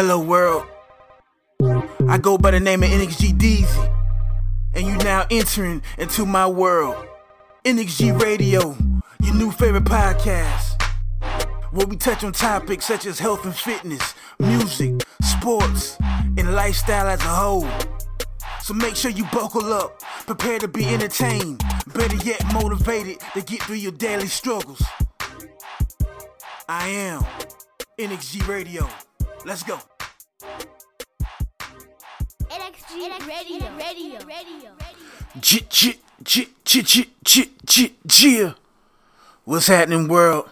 Hello 0.00 0.20
world. 0.20 0.64
I 2.08 2.18
go 2.18 2.38
by 2.38 2.52
the 2.52 2.60
name 2.60 2.84
of 2.84 2.88
NXG 2.88 3.32
Deezy. 3.36 4.00
And 4.72 4.86
you 4.86 4.96
now 4.98 5.26
entering 5.28 5.82
into 5.98 6.24
my 6.24 6.46
world. 6.46 7.04
NXG 7.64 8.22
Radio, 8.22 8.76
your 9.20 9.34
new 9.34 9.50
favorite 9.50 9.86
podcast. 9.86 10.80
Where 11.72 11.84
we 11.84 11.96
touch 11.96 12.22
on 12.22 12.32
topics 12.32 12.86
such 12.86 13.06
as 13.06 13.18
health 13.18 13.44
and 13.44 13.52
fitness, 13.52 14.14
music, 14.38 15.02
sports, 15.20 15.96
and 16.36 16.54
lifestyle 16.54 17.08
as 17.08 17.20
a 17.22 17.24
whole. 17.24 17.68
So 18.62 18.74
make 18.74 18.94
sure 18.94 19.10
you 19.10 19.24
buckle 19.32 19.72
up, 19.72 20.00
prepare 20.26 20.60
to 20.60 20.68
be 20.68 20.86
entertained, 20.86 21.60
better 21.92 22.14
yet 22.24 22.40
motivated 22.54 23.18
to 23.34 23.42
get 23.42 23.64
through 23.64 23.82
your 23.82 23.90
daily 23.90 24.28
struggles. 24.28 24.80
I 26.68 26.86
am 26.86 27.24
NXG 27.98 28.46
Radio. 28.46 28.88
Let's 29.48 29.62
go. 29.62 29.78
NXG 32.50 33.08
Radio. 38.12 38.54
What's 39.44 39.68
happening, 39.68 40.06
world? 40.06 40.50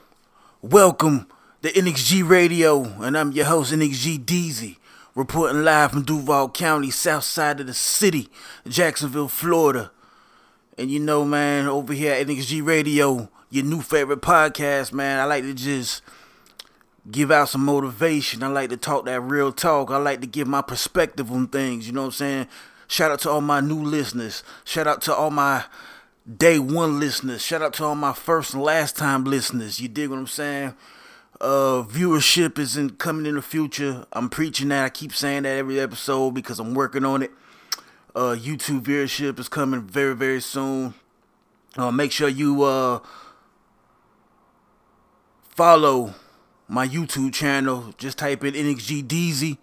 Welcome 0.62 1.26
to 1.60 1.70
NXG 1.70 2.26
Radio, 2.26 2.84
and 3.02 3.18
I'm 3.18 3.32
your 3.32 3.44
host 3.44 3.70
NXG 3.70 4.24
Deezy, 4.24 4.78
reporting 5.14 5.62
live 5.62 5.90
from 5.90 6.04
Duval 6.04 6.48
County, 6.48 6.90
south 6.90 7.24
side 7.24 7.60
of 7.60 7.66
the 7.66 7.74
city, 7.74 8.30
Jacksonville, 8.66 9.28
Florida. 9.28 9.90
And 10.78 10.90
you 10.90 11.00
know, 11.00 11.26
man, 11.26 11.66
over 11.66 11.92
here 11.92 12.14
at 12.14 12.26
NXG 12.26 12.64
Radio, 12.64 13.28
your 13.50 13.64
new 13.66 13.82
favorite 13.82 14.22
podcast, 14.22 14.94
man. 14.94 15.20
I 15.20 15.24
like 15.24 15.42
to 15.42 15.52
just 15.52 16.00
give 17.10 17.30
out 17.30 17.48
some 17.48 17.64
motivation. 17.64 18.42
I 18.42 18.48
like 18.48 18.70
to 18.70 18.76
talk 18.76 19.04
that 19.06 19.20
real 19.20 19.52
talk. 19.52 19.90
I 19.90 19.96
like 19.96 20.20
to 20.20 20.26
give 20.26 20.48
my 20.48 20.62
perspective 20.62 21.30
on 21.30 21.48
things. 21.48 21.86
You 21.86 21.92
know 21.92 22.02
what 22.02 22.06
I'm 22.06 22.12
saying? 22.12 22.48
Shout 22.88 23.10
out 23.10 23.20
to 23.20 23.30
all 23.30 23.40
my 23.40 23.60
new 23.60 23.82
listeners. 23.82 24.42
Shout 24.64 24.86
out 24.86 25.02
to 25.02 25.14
all 25.14 25.30
my 25.30 25.64
day 26.36 26.58
one 26.58 27.00
listeners. 27.00 27.42
Shout 27.42 27.62
out 27.62 27.74
to 27.74 27.84
all 27.84 27.94
my 27.94 28.12
first 28.12 28.54
and 28.54 28.62
last 28.62 28.96
time 28.96 29.24
listeners. 29.24 29.80
You 29.80 29.88
dig 29.88 30.10
what 30.10 30.18
I'm 30.18 30.26
saying? 30.26 30.74
Uh, 31.40 31.82
viewership 31.82 32.58
isn't 32.58 32.98
coming 32.98 33.26
in 33.26 33.34
the 33.34 33.42
future. 33.42 34.06
I'm 34.12 34.28
preaching 34.28 34.68
that. 34.68 34.84
I 34.84 34.88
keep 34.88 35.14
saying 35.14 35.42
that 35.42 35.56
every 35.56 35.78
episode 35.78 36.32
because 36.32 36.58
I'm 36.58 36.74
working 36.74 37.04
on 37.04 37.22
it. 37.22 37.30
Uh, 38.14 38.34
YouTube 38.38 38.82
viewership 38.82 39.38
is 39.38 39.48
coming 39.48 39.82
very, 39.82 40.14
very 40.14 40.40
soon. 40.40 40.94
Uh, 41.76 41.90
make 41.90 42.10
sure 42.10 42.28
you 42.28 42.62
uh 42.62 43.00
follow 45.50 46.14
my 46.68 46.86
YouTube 46.86 47.32
channel. 47.32 47.94
Just 47.98 48.18
type 48.18 48.44
in 48.44 48.54
NXG 48.54 49.04
Deezy. 49.04 49.58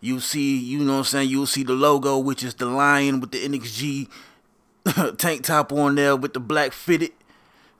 You'll 0.00 0.20
see, 0.20 0.58
you 0.58 0.80
know 0.80 0.92
what 0.92 0.98
I'm 0.98 1.04
saying, 1.04 1.30
you'll 1.30 1.46
see 1.46 1.62
the 1.62 1.72
logo, 1.72 2.18
which 2.18 2.42
is 2.42 2.54
the 2.54 2.66
lion 2.66 3.20
with 3.20 3.30
the 3.30 3.38
NXG 3.48 4.08
tank 5.18 5.44
top 5.44 5.72
on 5.72 5.94
there 5.94 6.14
with 6.14 6.34
the 6.34 6.40
black 6.40 6.72
fitted. 6.72 7.12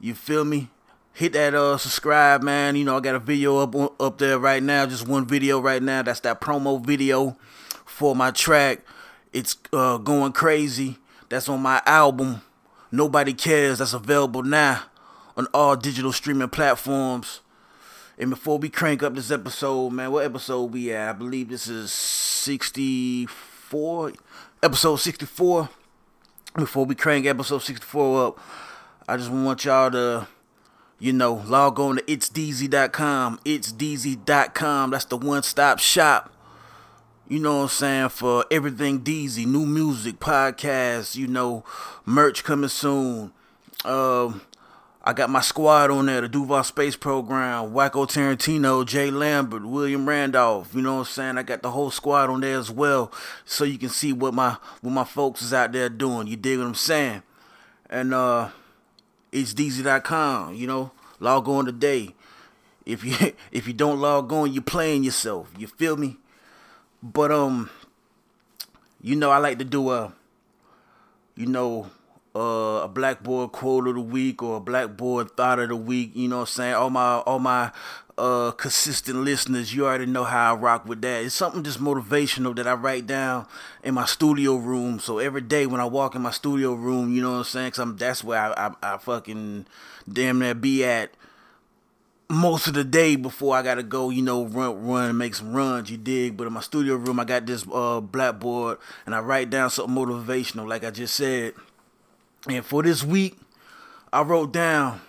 You 0.01 0.15
feel 0.15 0.45
me? 0.45 0.71
Hit 1.13 1.35
that 1.35 1.55
uh 1.55 1.77
subscribe, 1.77 2.43
man. 2.43 2.77
You 2.77 2.85
know, 2.85 2.97
I 2.97 3.01
got 3.01 3.15
a 3.15 3.21
video 3.21 3.59
up 3.59 3.75
on, 3.75 3.91
up 4.01 4.19
there 4.19 4.39
right 4.39 4.63
now, 4.63 4.87
just 4.87 5.07
one 5.07 5.27
video 5.27 5.61
right 5.61 5.83
now. 5.83 6.03
That's 6.03 6.21
that 6.21 6.41
promo 6.41 6.85
video 6.85 7.37
for 7.85 8.17
my 8.17 8.31
track. 8.31 8.81
It's 9.33 9.57
uh 9.73 9.99
going 9.99 10.33
crazy. 10.33 10.99
That's 11.29 11.49
on 11.49 11.61
my 11.61 11.83
album. 11.87 12.41
Nobody 12.91 13.33
cares. 13.33 13.79
That's 13.79 13.93
available 13.93 14.43
now 14.43 14.85
on 15.37 15.47
all 15.53 15.77
digital 15.77 16.13
streaming 16.13 16.49
platforms. 16.49 17.41
And 18.17 18.31
before 18.31 18.59
we 18.59 18.69
crank 18.69 19.03
up 19.03 19.15
this 19.15 19.33
episode, 19.33 19.91
man, 19.91 20.13
what 20.13 20.25
episode 20.25 20.73
we 20.73 20.93
at? 20.93 21.09
I 21.09 21.13
believe 21.13 21.49
this 21.49 21.67
is 21.67 21.91
64. 21.91 24.13
Episode 24.63 24.97
64. 24.97 25.69
Before 26.55 26.85
we 26.85 26.95
crank 26.95 27.27
episode 27.27 27.63
64 27.63 28.27
up, 28.27 28.39
I 29.09 29.17
just 29.17 29.33
want 29.33 29.65
y'all 29.65 29.91
to, 29.91 30.29
you 31.01 31.13
know, 31.13 31.43
log 31.47 31.81
on 31.81 31.97
to 31.97 32.03
itsdeezy.com. 32.03 33.41
Itsdeezy.com. 33.45 34.91
That's 34.91 35.07
the 35.07 35.17
one 35.17 35.43
stop 35.43 35.81
shop. 35.81 36.33
You 37.27 37.41
know 37.41 37.57
what 37.57 37.63
I'm 37.63 37.69
saying? 37.69 38.11
For 38.11 38.45
everything 38.49 39.01
Deezy, 39.01 39.45
new 39.45 39.67
music, 39.67 40.21
podcasts, 40.21 41.17
you 41.17 41.27
know, 41.27 41.65
merch 42.07 42.45
coming 42.45 42.69
soon. 42.69 43.33
Um, 43.85 44.41
I 45.07 45.13
got 45.13 45.29
my 45.29 45.43
squad 45.43 45.91
on 45.91 46.07
there, 46.07 46.23
the 46.23 46.29
Duval 46.31 46.65
Space 46.65 46.97
Program, 46.97 47.73
Wacko 47.73 48.09
Tarantino, 48.09 48.87
Jay 48.87 49.11
Lambert, 49.11 49.67
William 49.67 50.09
Randolph. 50.09 50.75
You 50.75 50.81
know 50.81 50.95
what 50.95 50.99
I'm 51.01 51.05
saying? 51.05 51.37
I 51.37 51.43
got 51.43 51.61
the 51.61 51.73
whole 51.73 51.91
squad 51.91 52.31
on 52.31 52.41
there 52.41 52.59
as 52.59 52.71
well, 52.71 53.13
so 53.45 53.65
you 53.65 53.77
can 53.77 53.91
see 53.91 54.15
what 54.15 54.33
my 54.33 54.57
what 54.81 54.93
my 54.93 55.05
folks 55.05 55.43
is 55.43 55.53
out 55.53 55.73
there 55.73 55.91
doing. 55.91 56.27
You 56.27 56.37
dig 56.37 56.59
what 56.59 56.69
I'm 56.69 56.75
saying? 56.75 57.23
And 57.91 58.15
uh, 58.15 58.49
it's 59.31 59.53
Deezy.com. 59.53 60.55
You 60.55 60.67
know, 60.67 60.93
log 61.21 61.51
on 61.51 61.67
today. 61.67 62.15
If 62.87 63.05
you 63.05 63.35
if 63.53 63.69
you 63.69 63.75
don't 63.75 64.01
log 64.01 64.33
on, 64.33 64.55
you're 64.55 64.63
playing 64.63 65.05
yourself. 65.05 65.53
You 65.59 65.67
feel 65.67 65.99
me? 65.99 66.17
But 67.03 67.31
um, 67.31 67.69
you 69.03 69.17
know, 69.17 69.31
I 69.31 69.37
like 69.37 69.59
to 69.59 69.67
do 69.67 69.91
a, 69.91 70.15
you 71.37 71.45
know, 71.45 71.91
uh, 72.35 72.83
a 72.83 72.89
blackboard 72.89 73.53
quote 73.53 73.87
of 73.87 73.95
the 73.95 74.01
week 74.01 74.43
or 74.43 74.57
a 74.57 74.61
blackboard 74.61 75.31
thought 75.37 75.59
of 75.59 75.69
the 75.69 75.77
week. 75.77 76.13
You 76.15 76.29
know 76.29 76.37
what 76.39 76.43
I'm 76.43 76.47
saying? 76.47 76.75
All 76.75 76.91
my 76.91 77.19
all 77.19 77.39
my 77.39 77.71
uh 78.19 78.53
consistent 78.53 79.19
listeners, 79.19 79.75
you 79.75 79.87
already 79.87 80.07
know 80.07 80.25
how 80.25 80.55
I 80.55 80.59
rock 80.59 80.87
with 80.87 81.01
that. 81.03 81.25
It's 81.25 81.35
something 81.35 81.63
just 81.63 81.81
motivational 81.81 82.55
that 82.57 82.67
I 82.67 82.75
write 82.75 83.07
down 83.07 83.47
in 83.83 83.95
my 83.95 84.05
studio 84.05 84.57
room. 84.57 84.99
So 84.99 85.19
every 85.19 85.41
day 85.41 85.67
when 85.67 85.81
I 85.81 85.85
walk 85.85 86.15
in 86.15 86.23
my 86.23 86.31
studio 86.31 86.75
room, 86.75 87.15
you 87.15 87.23
know 87.23 87.33
what 87.33 87.39
I'm 87.39 87.45
saying? 87.45 87.71
Cause 87.73 87.79
I'm 87.81 87.97
that's 87.97 88.25
where 88.25 88.41
I 88.41 88.69
I, 88.83 88.95
I 88.95 88.99
fucking 88.99 89.67
damn 90.13 90.41
near 90.41 90.55
be 90.55 90.85
at 90.85 91.11
most 92.29 92.67
of 92.67 92.75
the 92.75 92.85
day 92.85 93.17
before 93.17 93.55
I 93.57 93.63
gotta 93.63 93.83
go, 93.83 94.11
you 94.11 94.23
know, 94.23 94.45
run 94.45 94.87
run 94.87 95.11
and 95.11 95.19
make 95.19 95.35
some 95.37 95.53
runs, 95.53 95.91
you 95.91 95.97
dig. 95.97 96.37
But 96.37 96.47
in 96.47 96.53
my 96.53 96.61
studio 96.61 96.97
room 96.97 97.21
I 97.21 97.25
got 97.25 97.47
this 97.47 97.65
uh 97.73 98.01
blackboard 98.01 98.79
and 99.07 99.15
I 99.15 99.21
write 99.21 99.51
down 99.51 99.71
something 99.71 99.95
motivational, 99.95 100.69
like 100.69 100.83
I 100.83 100.91
just 100.91 101.15
said. 101.15 101.55
And 102.49 102.65
for 102.65 102.83
this 102.83 103.03
week, 103.03 103.39
I 104.13 104.23
wrote 104.23 104.53
down 104.53 105.01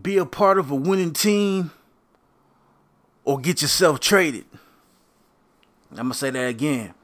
be 0.00 0.16
a 0.16 0.24
part 0.24 0.58
of 0.58 0.70
a 0.70 0.74
winning 0.74 1.12
team 1.12 1.70
or 3.24 3.38
get 3.38 3.60
yourself 3.60 4.00
traded. 4.00 4.46
I'm 5.90 5.96
gonna 5.96 6.14
say 6.14 6.30
that 6.30 6.48
again. 6.48 6.94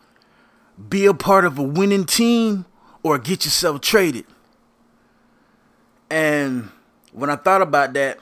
Be 0.88 1.06
a 1.06 1.14
part 1.14 1.44
of 1.44 1.58
a 1.58 1.62
winning 1.62 2.06
team 2.06 2.64
or 3.02 3.18
get 3.18 3.44
yourself 3.44 3.80
traded. 3.80 4.24
And 6.08 6.70
when 7.12 7.28
I 7.28 7.36
thought 7.36 7.60
about 7.60 7.92
that, 7.92 8.18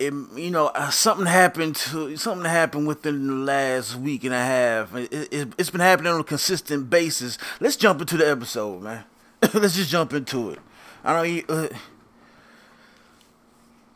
it, 0.00 0.14
you 0.34 0.50
know, 0.50 0.68
uh, 0.68 0.88
something 0.88 1.26
happened 1.26 1.76
to 1.76 2.16
something 2.16 2.46
happened 2.46 2.86
within 2.86 3.26
the 3.26 3.34
last 3.34 3.96
week 3.96 4.24
and 4.24 4.32
a 4.32 4.38
half. 4.38 4.94
It, 4.94 5.12
it, 5.12 5.52
it's 5.58 5.68
been 5.68 5.82
happening 5.82 6.10
on 6.10 6.20
a 6.20 6.24
consistent 6.24 6.88
basis. 6.88 7.36
Let's 7.60 7.76
jump 7.76 8.00
into 8.00 8.16
the 8.16 8.28
episode, 8.28 8.82
man. 8.82 9.04
Let's 9.54 9.76
just 9.76 9.90
jump 9.90 10.14
into 10.14 10.52
it. 10.52 10.58
I 11.04 11.44
don't. 11.46 11.50
Uh, 11.50 11.68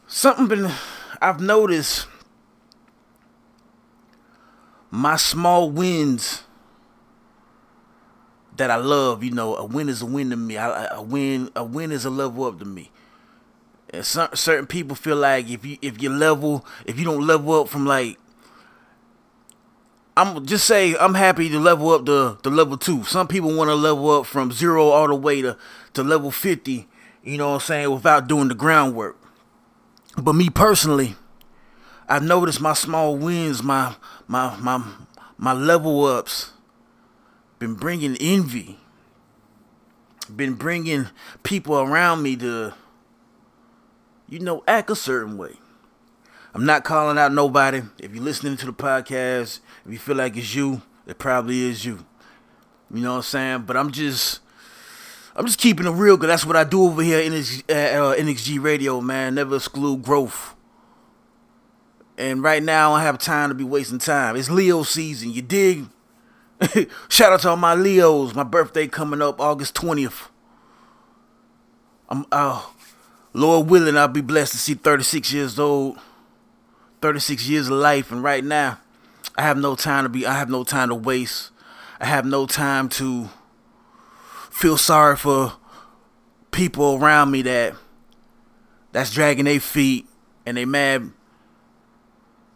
something 0.06 0.47
been. 0.47 0.70
I've 1.22 1.41
noticed 1.41 2.06
my 4.91 5.16
small 5.16 5.71
wins 5.71 6.42
that 8.56 8.71
I 8.71 8.76
love. 8.76 9.25
You 9.25 9.31
know, 9.31 9.56
a 9.56 9.65
win 9.65 9.88
is 9.88 10.03
a 10.03 10.06
win 10.06 10.28
to 10.28 10.36
me. 10.36 10.59
I, 10.59 10.97
a 10.97 11.03
win, 11.03 11.50
a 11.56 11.65
win 11.65 11.92
is 11.92 12.04
a 12.04 12.10
level 12.10 12.45
up 12.45 12.59
to 12.59 12.66
me. 12.66 12.91
And 13.95 14.05
some, 14.05 14.29
certain 14.35 14.67
people 14.67 14.97
feel 14.97 15.17
like 15.17 15.49
if 15.49 15.65
you 15.65 15.79
if 15.81 16.03
you 16.03 16.11
level 16.11 16.67
if 16.85 16.99
you 16.99 17.05
don't 17.05 17.27
level 17.27 17.61
up 17.61 17.69
from 17.69 17.87
like 17.87 18.19
I'm 20.17 20.47
just 20.47 20.67
say 20.67 20.97
I'm 20.97 21.15
happy 21.15 21.49
to 21.49 21.59
level 21.59 21.91
up 21.91 22.07
to, 22.07 22.39
to 22.43 22.51
level 22.51 22.77
two. 22.77 23.05
Some 23.05 23.27
people 23.27 23.55
want 23.55 23.69
to 23.69 23.75
level 23.75 24.11
up 24.11 24.27
from 24.27 24.53
zero 24.53 24.89
all 24.89 25.09
the 25.09 25.15
way 25.15 25.43
to, 25.43 25.57
to 25.95 26.03
level 26.03 26.31
fifty, 26.31 26.89
you 27.23 27.39
know 27.39 27.49
what 27.49 27.55
I'm 27.55 27.61
saying, 27.61 27.91
without 27.91 28.29
doing 28.29 28.49
the 28.49 28.55
groundwork. 28.55 29.17
But 30.17 30.35
me 30.35 30.51
personally, 30.51 31.17
I've 32.09 32.23
noticed 32.23 32.61
my 32.61 32.75
small 32.75 33.17
wins, 33.17 33.63
my 33.63 33.97
my 34.29 34.57
my 34.61 34.85
my 35.37 35.53
level 35.53 36.05
ups 36.05 36.53
been 37.59 37.75
bringing 37.75 38.17
envy. 38.17 38.79
Been 40.35 40.55
bringing 40.55 41.09
people 41.43 41.79
around 41.79 42.23
me 42.23 42.35
to 42.37 42.73
you 44.28 44.38
know, 44.38 44.62
act 44.66 44.91
a 44.91 44.97
certain 44.97 45.36
way. 45.36 45.56
I'm 46.54 46.65
not 46.65 46.84
calling 46.84 47.18
out 47.18 47.32
nobody. 47.32 47.82
If 47.98 48.15
you're 48.15 48.22
listening 48.22 48.56
to 48.59 48.66
the 48.66 48.72
podcast, 48.72 49.60
if 49.84 49.92
you 49.92 49.98
feel 49.98 50.16
like 50.16 50.36
it's 50.36 50.54
you, 50.54 50.82
it 51.06 51.18
probably 51.18 51.68
is 51.68 51.84
you. 51.84 52.04
You 52.92 53.03
know 53.03 53.10
what 53.10 53.16
I'm 53.16 53.22
saying? 53.22 53.62
But 53.62 53.76
I'm 53.76 53.91
just, 53.91 54.41
I'm 55.34 55.47
just 55.47 55.59
keeping 55.59 55.86
it 55.86 55.91
real 55.91 56.16
because 56.16 56.28
that's 56.28 56.47
what 56.47 56.56
I 56.56 56.62
do 56.62 56.84
over 56.84 57.03
here 57.03 57.18
in 57.18 57.32
NXG, 57.32 57.62
uh, 57.71 58.15
NXG 58.15 58.62
Radio, 58.62 59.00
man. 59.00 59.34
Never 59.34 59.56
exclude 59.56 60.03
growth. 60.03 60.54
And 62.16 62.42
right 62.42 62.62
now, 62.62 62.92
I 62.92 62.98
don't 62.98 63.06
have 63.06 63.18
time 63.18 63.48
to 63.48 63.54
be 63.54 63.65
wasting 63.65 63.98
time. 63.98 64.36
It's 64.36 64.48
Leo 64.48 64.84
season, 64.84 65.32
you 65.32 65.42
dig? 65.42 65.86
Shout 67.09 67.32
out 67.32 67.41
to 67.41 67.50
all 67.50 67.56
my 67.56 67.74
Leos. 67.74 68.34
My 68.34 68.44
birthday 68.44 68.86
coming 68.86 69.21
up 69.21 69.41
August 69.41 69.74
20th. 69.74 70.28
I'm, 72.09 72.26
uh, 72.30 72.62
Lord 73.34 73.69
willing, 73.69 73.97
I'll 73.97 74.09
be 74.09 74.21
blessed 74.21 74.53
to 74.53 74.59
see 74.59 74.75
36 74.75 75.33
years 75.33 75.59
old. 75.59 75.98
36 77.03 77.47
years 77.48 77.69
of 77.69 77.75
life. 77.75 78.10
And 78.10 78.22
right 78.22 78.42
now, 78.42 78.78
I 79.36 79.42
have 79.42 79.59
no 79.59 79.75
time 79.75 80.04
to 80.04 80.09
be, 80.09 80.25
I 80.25 80.34
have 80.34 80.48
no 80.48 80.65
time 80.65 80.89
to 80.89 80.95
waste. 80.95 81.51
I 82.01 82.07
have 82.07 82.25
no 82.25 82.47
time 82.47 82.89
to 82.91 83.28
feel 84.51 84.77
sorry 84.78 85.16
for 85.16 85.53
people 86.51 86.95
around 86.95 87.31
me 87.31 87.42
that 87.42 87.75
that's 88.92 89.13
dragging 89.13 89.45
their 89.45 89.60
feet 89.60 90.07
and 90.47 90.57
they 90.57 90.65
mad, 90.65 91.10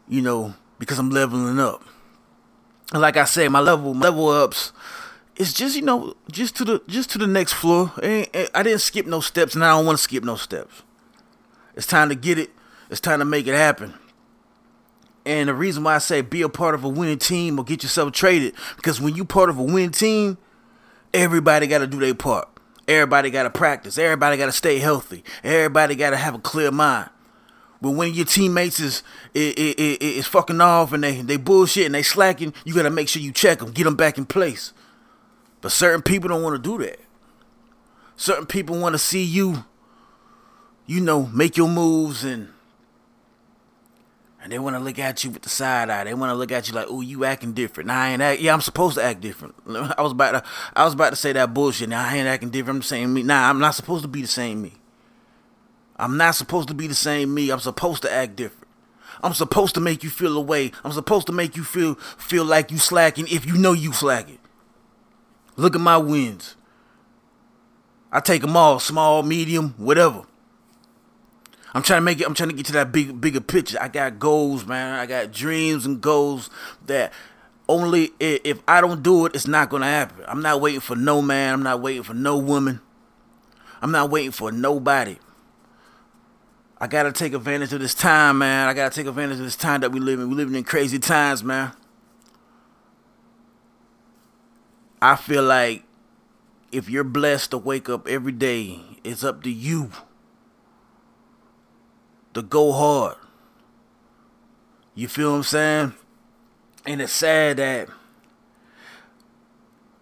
you 0.09 0.23
know, 0.23 0.55
because 0.79 0.99
I'm 0.99 1.11
leveling 1.11 1.59
up. 1.59 1.83
And 2.93 3.03
like 3.03 3.17
I 3.17 3.25
said, 3.25 3.51
my 3.51 3.61
level 3.61 3.93
level 3.93 4.29
ups 4.29 4.73
it's 5.39 5.53
just 5.53 5.77
you 5.77 5.83
know 5.83 6.15
just 6.31 6.57
to 6.57 6.65
the 6.65 6.83
just 6.89 7.11
to 7.11 7.19
the 7.19 7.27
next 7.27 7.53
floor. 7.55 7.93
I 7.97 8.63
didn't 8.63 8.81
skip 8.81 9.07
no 9.07 9.21
steps, 9.21 9.55
and 9.55 9.65
I 9.65 9.71
don't 9.71 9.87
want 9.87 9.97
to 9.97 10.03
skip 10.03 10.25
no 10.25 10.37
steps. 10.37 10.83
It's 11.75 11.87
time 11.87 12.09
to 12.09 12.15
get 12.15 12.39
it. 12.39 12.51
It's 12.91 13.01
time 13.01 13.21
to 13.21 13.25
make 13.25 13.47
it 13.47 13.55
happen. 13.55 13.95
And 15.25 15.49
the 15.49 15.55
reason 15.55 15.85
why 15.85 15.95
I 15.95 15.99
say 15.99 16.23
be 16.23 16.43
a 16.43 16.49
part 16.49 16.75
of 16.75 16.85
a 16.85 16.89
winning 16.89 17.19
team 17.19 17.59
or 17.59 17.65
get 17.65 17.83
yourself 17.83 18.13
traded, 18.13 18.55
because 18.77 19.01
when 19.01 19.15
you 19.15 19.25
part 19.25 19.51
of 19.51 19.59
a 19.59 19.63
winning 19.63 19.91
team, 19.91 20.39
everybody 21.13 21.67
got 21.67 21.79
to 21.79 21.87
do 21.87 21.99
their 22.01 22.15
part. 22.15 22.49
Everybody 22.89 23.31
got 23.31 23.43
to 23.43 23.51
practice. 23.51 23.99
Everybody 23.99 24.39
got 24.39 24.47
to 24.47 24.53
stay 24.53 24.79
healthy. 24.79 25.23
Everybody 25.45 25.95
got 25.95 26.11
to 26.11 26.17
have 26.17 26.35
a 26.35 26.39
clear 26.39 26.71
mind. 26.71 27.11
But 27.81 27.91
when 27.91 28.13
your 28.15 28.25
teammates 28.25 28.81
is 28.81 29.03
is, 29.35 29.55
is 29.55 29.99
is 29.99 30.27
fucking 30.27 30.61
off 30.61 30.93
and 30.93 31.05
they 31.05 31.21
they 31.21 31.37
bullshit 31.37 31.87
and 31.87 31.95
they 31.95 32.03
slacking, 32.03 32.55
you 32.65 32.75
got 32.75 32.83
to 32.85 32.91
make 32.91 33.09
sure 33.09 33.23
you 33.23 33.31
check 33.31 33.61
them, 33.61 33.71
get 33.71 33.85
them 33.85 33.95
back 33.95 34.19
in 34.19 34.27
place. 34.27 34.73
But 35.61 35.73
certain 35.73 36.03
people 36.03 36.29
don't 36.29 36.43
want 36.43 36.63
to 36.63 36.63
do 36.63 36.85
that. 36.85 37.01
Certain 38.17 38.47
people 38.47 38.79
want 38.79 38.95
to 38.95 38.99
see 38.99 39.23
you, 39.23 39.65
you 40.87 41.01
know, 41.01 41.27
make 41.27 41.57
your 41.57 41.69
moves 41.69 42.25
and 42.25 42.49
and 44.41 44.53
they 44.53 44.59
want 44.59 44.77
to 44.77 44.81
look 44.81 44.99
at 44.99 45.25
you 45.25 45.31
with 45.31 45.43
the 45.43 45.49
side 45.49 45.91
eye. 45.91 46.05
They 46.05 46.15
want 46.15 46.31
to 46.31 46.35
look 46.35 46.53
at 46.53 46.69
you 46.69 46.75
like, 46.75 46.87
"Oh, 46.89 47.01
you 47.01 47.25
acting 47.25 47.53
different." 47.53 47.89
Nah, 47.89 47.95
I 47.95 48.09
ain't 48.11 48.23
act. 48.23 48.41
Yeah, 48.41 48.55
I'm 48.55 48.61
supposed 48.61 48.97
to 48.97 49.03
act 49.03 49.21
different. 49.21 49.55
I 49.69 50.01
was 50.01 50.13
about 50.13 50.33
to, 50.33 50.43
I 50.75 50.85
was 50.85 50.95
about 50.95 51.11
to 51.11 51.17
say 51.17 51.33
that 51.33 51.53
bullshit. 51.53 51.89
Now 51.89 52.09
I 52.09 52.17
ain't 52.17 52.29
acting 52.29 52.51
different. 52.51 52.79
I'm 52.79 52.83
saying 52.83 53.13
me. 53.13 53.23
Nah, 53.23 53.51
I'm 53.51 53.59
not 53.59 53.75
supposed 53.75 54.03
to 54.03 54.09
be 54.09 54.23
the 54.23 54.29
same 54.29 54.63
me. 54.63 54.73
I'm 55.97 56.17
not 56.17 56.37
supposed 56.37 56.69
to 56.69 56.75
be 56.75 56.87
the 56.87 56.95
same 56.95 57.35
me. 57.35 57.51
I'm 57.51 57.59
supposed 57.59 58.03
to 58.03 58.13
act 58.13 58.37
different. 58.37 58.69
I'm 59.23 59.35
supposed 59.35 59.75
to 59.75 59.81
make 59.81 60.05
you 60.05 60.11
feel 60.11 60.37
away. 60.37 60.71
I'm 60.85 60.93
supposed 60.93 61.27
to 61.27 61.33
make 61.33 61.57
you 61.57 61.65
feel 61.65 61.97
feel 61.97 62.45
like 62.45 62.71
you 62.71 62.79
slacking 62.79 63.27
if 63.29 63.45
you 63.45 63.57
know 63.59 63.73
you 63.73 63.93
slacking. 63.93 64.38
Look 65.59 65.75
at 65.75 65.81
my 65.81 65.99
wins. 65.99 66.55
I 68.13 68.21
take 68.21 68.43
them 68.43 68.57
all, 68.57 68.79
small, 68.79 69.25
medium, 69.25 69.75
whatever. 69.77 70.23
I'm 71.75 71.83
trying 71.83 71.99
to 71.99 72.05
make 72.05 72.21
it. 72.21 72.27
I'm 72.27 72.35
trying 72.35 72.51
to 72.51 72.55
get 72.55 72.67
to 72.67 72.73
that 72.73 72.93
big, 72.93 73.21
bigger 73.21 73.41
picture. 73.41 73.77
I 73.81 73.89
got 73.89 74.21
goals, 74.21 74.65
man. 74.65 74.95
I 74.95 75.05
got 75.05 75.33
dreams 75.33 75.85
and 75.85 76.01
goals 76.01 76.49
that 76.87 77.13
only 77.69 78.13
if 78.21 78.63
I 78.69 78.81
don't 78.81 79.03
do 79.03 79.27
it, 79.27 79.35
it's 79.35 79.49
not 79.49 79.69
gonna 79.69 79.87
happen. 79.87 80.25
I'm 80.29 80.41
not 80.41 80.61
waiting 80.61 80.81
for 80.81 80.95
no 80.95 81.21
man. 81.21 81.55
I'm 81.55 81.63
not 81.65 81.83
waiting 81.83 82.05
for 82.05 82.15
no 82.15 82.39
woman. 82.39 82.81
I'm 83.83 83.91
not 83.91 84.11
waiting 84.11 84.31
for 84.31 84.53
nobody. 84.53 85.19
I 86.81 86.87
gotta 86.87 87.11
take 87.11 87.35
advantage 87.35 87.73
of 87.73 87.81
this 87.81 87.95
time, 87.95 88.39
man. 88.39 88.69
I 88.69 88.75
gotta 88.75 88.95
take 88.95 89.09
advantage 89.09 89.39
of 89.39 89.45
this 89.45 89.57
time 89.57 89.81
that 89.81 89.91
we 89.91 89.99
live 89.99 90.21
in. 90.21 90.31
We 90.31 90.37
living 90.37 90.55
in 90.55 90.63
crazy 90.63 91.01
times, 91.01 91.43
man. 91.43 91.73
I 95.01 95.17
feel 95.17 95.45
like 95.45 95.85
if 96.73 96.91
you're 96.91 97.05
blessed 97.05 97.53
to 97.53 97.59
wake 97.59 97.89
up 97.89 98.09
every 98.09 98.33
day, 98.33 98.81
it's 99.05 99.25
up 99.25 99.43
to 99.45 99.51
you 99.51 99.91
to 102.35 102.43
go 102.43 102.73
hard. 102.73 103.17
You 104.95 105.09
feel 105.09 105.31
what 105.31 105.37
I'm 105.39 105.43
saying? 105.45 105.95
And 106.85 107.01
it's 107.01 107.13
sad 107.13 107.59
that, 107.59 107.89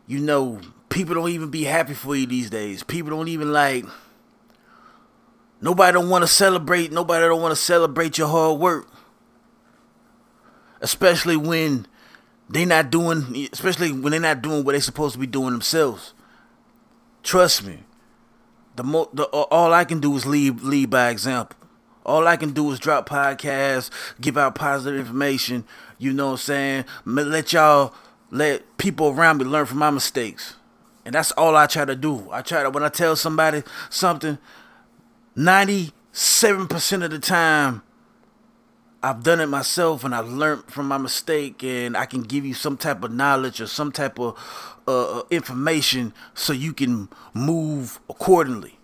you 0.07 0.19
know, 0.19 0.61
people 0.89 1.15
don't 1.15 1.29
even 1.31 1.51
be 1.51 1.65
happy 1.65 1.95
for 1.95 2.17
you 2.17 2.27
these 2.27 2.49
days. 2.49 2.83
People 2.83 3.11
don't 3.11 3.29
even 3.29 3.53
like, 3.53 3.85
nobody 5.61 5.93
don't 5.93 6.09
want 6.09 6.23
to 6.23 6.29
celebrate, 6.29 6.93
nobody 6.93 7.27
don't 7.27 7.43
want 7.43 7.53
to 7.53 7.61
celebrate 7.61 8.17
your 8.17 8.29
hard 8.29 8.59
work. 8.59 8.89
Especially 10.81 11.37
when 11.37 11.87
they 12.49 12.65
not 12.65 12.91
doing, 12.91 13.49
especially 13.53 13.93
when 13.93 14.13
they're 14.13 14.21
not 14.21 14.43
doing 14.43 14.65
what 14.65 14.73
they're 14.73 14.81
supposed 14.81 15.15
to 15.15 15.19
be 15.19 15.27
doing 15.27 15.51
themselves. 15.53 16.15
Trust 17.23 17.65
me. 17.65 17.81
The, 18.77 18.85
mo- 18.85 19.09
the 19.13 19.25
all 19.25 19.73
I 19.73 19.85
can 19.85 20.01
do 20.01 20.15
is 20.17 20.27
lead 20.27 20.61
lead 20.61 20.91
by 20.91 21.09
example. 21.09 21.57
All 22.05 22.29
I 22.29 22.37
can 22.37 22.53
do 22.53 22.71
is 22.71 22.79
drop 22.79 23.09
podcasts, 23.09 23.91
give 24.21 24.39
out 24.39 24.55
positive 24.55 25.01
information. 25.01 25.65
You 25.99 26.13
know 26.13 26.27
what 26.27 26.33
I'm 26.33 26.39
saying? 26.39 26.85
Let 27.05 27.53
y'all, 27.53 27.95
let 28.31 28.79
people 28.79 29.09
around 29.09 29.39
me 29.39 29.45
learn 29.45 29.67
from 29.67 29.79
my 29.79 29.91
mistakes. 29.91 30.55
And 31.05 31.15
that's 31.15 31.33
all 31.33 31.57
I 31.57 31.67
try 31.67 31.85
to 31.85 31.97
do. 31.97 32.29
I 32.31 32.43
try 32.43 32.63
to, 32.63 32.71
when 32.71 32.85
I 32.85 32.91
tell 32.91 33.17
somebody 33.17 33.65
something, 33.91 34.39
97% 35.37 37.05
of 37.05 37.11
the 37.11 37.19
time, 37.19 37.83
I've 39.07 39.23
done 39.23 39.39
it 39.41 39.47
myself 39.47 40.03
and 40.03 40.13
I've 40.13 40.29
learned 40.29 40.65
from 40.65 40.89
my 40.89 40.99
mistake 40.99 41.63
and 41.63 41.97
I 41.97 42.07
can 42.07 42.23
give 42.23 42.45
you 42.45 42.55
some 42.55 42.77
type 42.77 43.05
of 43.05 43.13
knowledge 43.13 43.61
or 43.61 43.69
some 43.69 43.93
type 43.93 44.19
of 44.19 44.37
uh, 44.89 45.21
uh, 45.21 45.23
information 45.31 46.13
so 46.35 46.53
you 46.53 46.73
can 46.73 47.09
move 47.33 48.01
accordingly. 48.11 48.81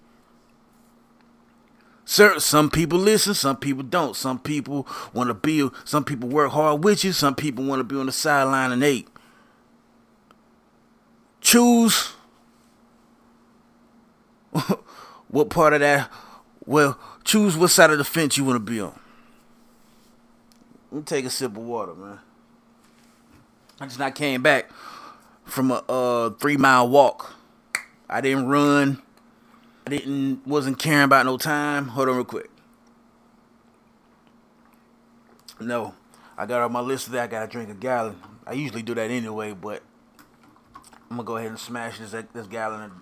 Sir, 2.05 2.39
some 2.39 2.71
people 2.71 3.01
listen, 3.01 3.35
some 3.35 3.57
people 3.57 3.83
don't. 3.83 4.15
Some 4.15 4.39
people 4.39 4.87
want 5.13 5.27
to 5.27 5.35
be, 5.35 5.69
some 5.85 6.05
people 6.05 6.29
work 6.29 6.53
hard 6.53 6.85
with 6.85 7.03
you, 7.03 7.11
some 7.13 7.35
people 7.35 7.65
want 7.65 7.81
to 7.81 7.85
be 7.85 7.97
on 7.97 8.07
the 8.07 8.13
sideline 8.13 8.71
and 8.71 8.85
ape. 8.85 9.19
Choose 11.41 12.13
what 15.27 15.51
part 15.51 15.73
of 15.73 15.81
that, 15.81 16.09
well, 16.65 16.97
choose 17.25 17.57
what 17.57 17.71
side 17.73 17.91
of 17.91 17.99
the 17.99 18.05
fence 18.05 18.37
you 18.37 18.45
want 18.45 18.65
to 18.65 18.73
be 18.73 18.81
on. 18.81 19.02
Let 20.93 20.99
me 20.99 21.05
take 21.05 21.25
a 21.25 21.31
sip 21.31 21.53
of 21.53 21.57
water, 21.57 21.95
man. 21.95 22.19
I 23.81 23.87
just 23.87 23.99
not 23.99 24.15
came 24.15 24.43
back 24.43 24.71
from 25.47 25.71
a 25.71 26.35
three 26.39 26.59
mile 26.59 26.87
walk. 26.87 27.35
I 28.11 28.21
didn't 28.21 28.47
run. 28.47 29.01
I 29.87 29.91
didn't 29.91 30.47
wasn't 30.47 30.79
caring 30.79 31.05
about 31.05 31.25
no 31.25 31.39
time. 31.39 31.89
Hold 31.89 32.11
on 32.11 32.17
real 32.17 32.25
quick. 32.27 32.51
No, 35.59 35.95
I 36.37 36.45
got 36.45 36.61
on 36.61 36.73
my 36.73 36.81
list 36.81 37.07
today. 37.07 37.21
I 37.21 37.27
gotta 37.27 37.51
drink 37.51 37.71
a 37.71 37.75
gallon. 37.75 38.21
I 38.47 38.53
usually 38.53 38.83
do 38.83 38.95
that 38.95 39.11
anyway, 39.11 39.55
but 39.55 39.83
I'm 41.11 41.17
gonna 41.17 41.25
go 41.25 41.39
ahead 41.39 41.49
and 41.49 41.59
smash 41.59 42.01
this 42.01 42.15
this 42.35 42.47
gallon 42.49 42.83
of 42.83 42.93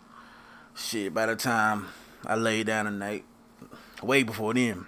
shit 0.77 1.13
by 1.13 1.27
the 1.27 1.35
time 1.35 1.89
I 2.25 2.37
lay 2.37 2.63
down 2.63 2.85
tonight. 2.85 3.25
Way 4.01 4.23
before 4.23 4.55
then. 4.55 4.87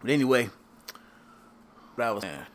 But 0.00 0.12
anyway, 0.12 0.50
what 1.98 2.06
I 2.06 2.10
was 2.12 2.22
saying. 2.22 2.46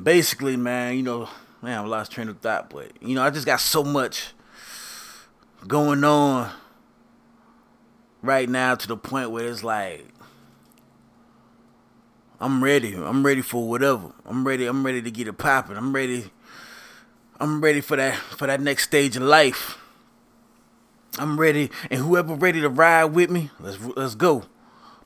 Basically, 0.00 0.56
man, 0.56 0.96
you 0.96 1.02
know, 1.02 1.28
man, 1.60 1.78
I 1.78 1.82
lost 1.84 2.12
train 2.12 2.28
of 2.28 2.38
thought, 2.38 2.70
but 2.70 2.92
you 3.02 3.14
know, 3.14 3.22
I 3.22 3.30
just 3.30 3.46
got 3.46 3.60
so 3.60 3.82
much 3.82 4.32
going 5.66 6.04
on 6.04 6.50
right 8.22 8.48
now 8.48 8.76
to 8.76 8.88
the 8.88 8.96
point 8.96 9.30
where 9.32 9.48
it's 9.48 9.64
like 9.64 10.06
I'm 12.40 12.62
ready. 12.62 12.94
I'm 12.94 13.26
ready 13.26 13.42
for 13.42 13.68
whatever. 13.68 14.12
I'm 14.24 14.46
ready. 14.46 14.66
I'm 14.66 14.86
ready 14.86 15.02
to 15.02 15.10
get 15.10 15.26
it 15.26 15.32
popping. 15.32 15.76
I'm 15.76 15.92
ready. 15.92 16.30
I'm 17.40 17.60
ready 17.60 17.80
for 17.80 17.96
that 17.96 18.14
for 18.14 18.46
that 18.46 18.60
next 18.60 18.84
stage 18.84 19.16
of 19.16 19.24
life. 19.24 19.78
I'm 21.18 21.40
ready, 21.40 21.70
and 21.90 22.00
whoever 22.00 22.34
ready 22.34 22.60
to 22.60 22.68
ride 22.68 23.06
with 23.06 23.28
me, 23.28 23.50
let's 23.58 23.80
let's 23.96 24.14
go. 24.14 24.44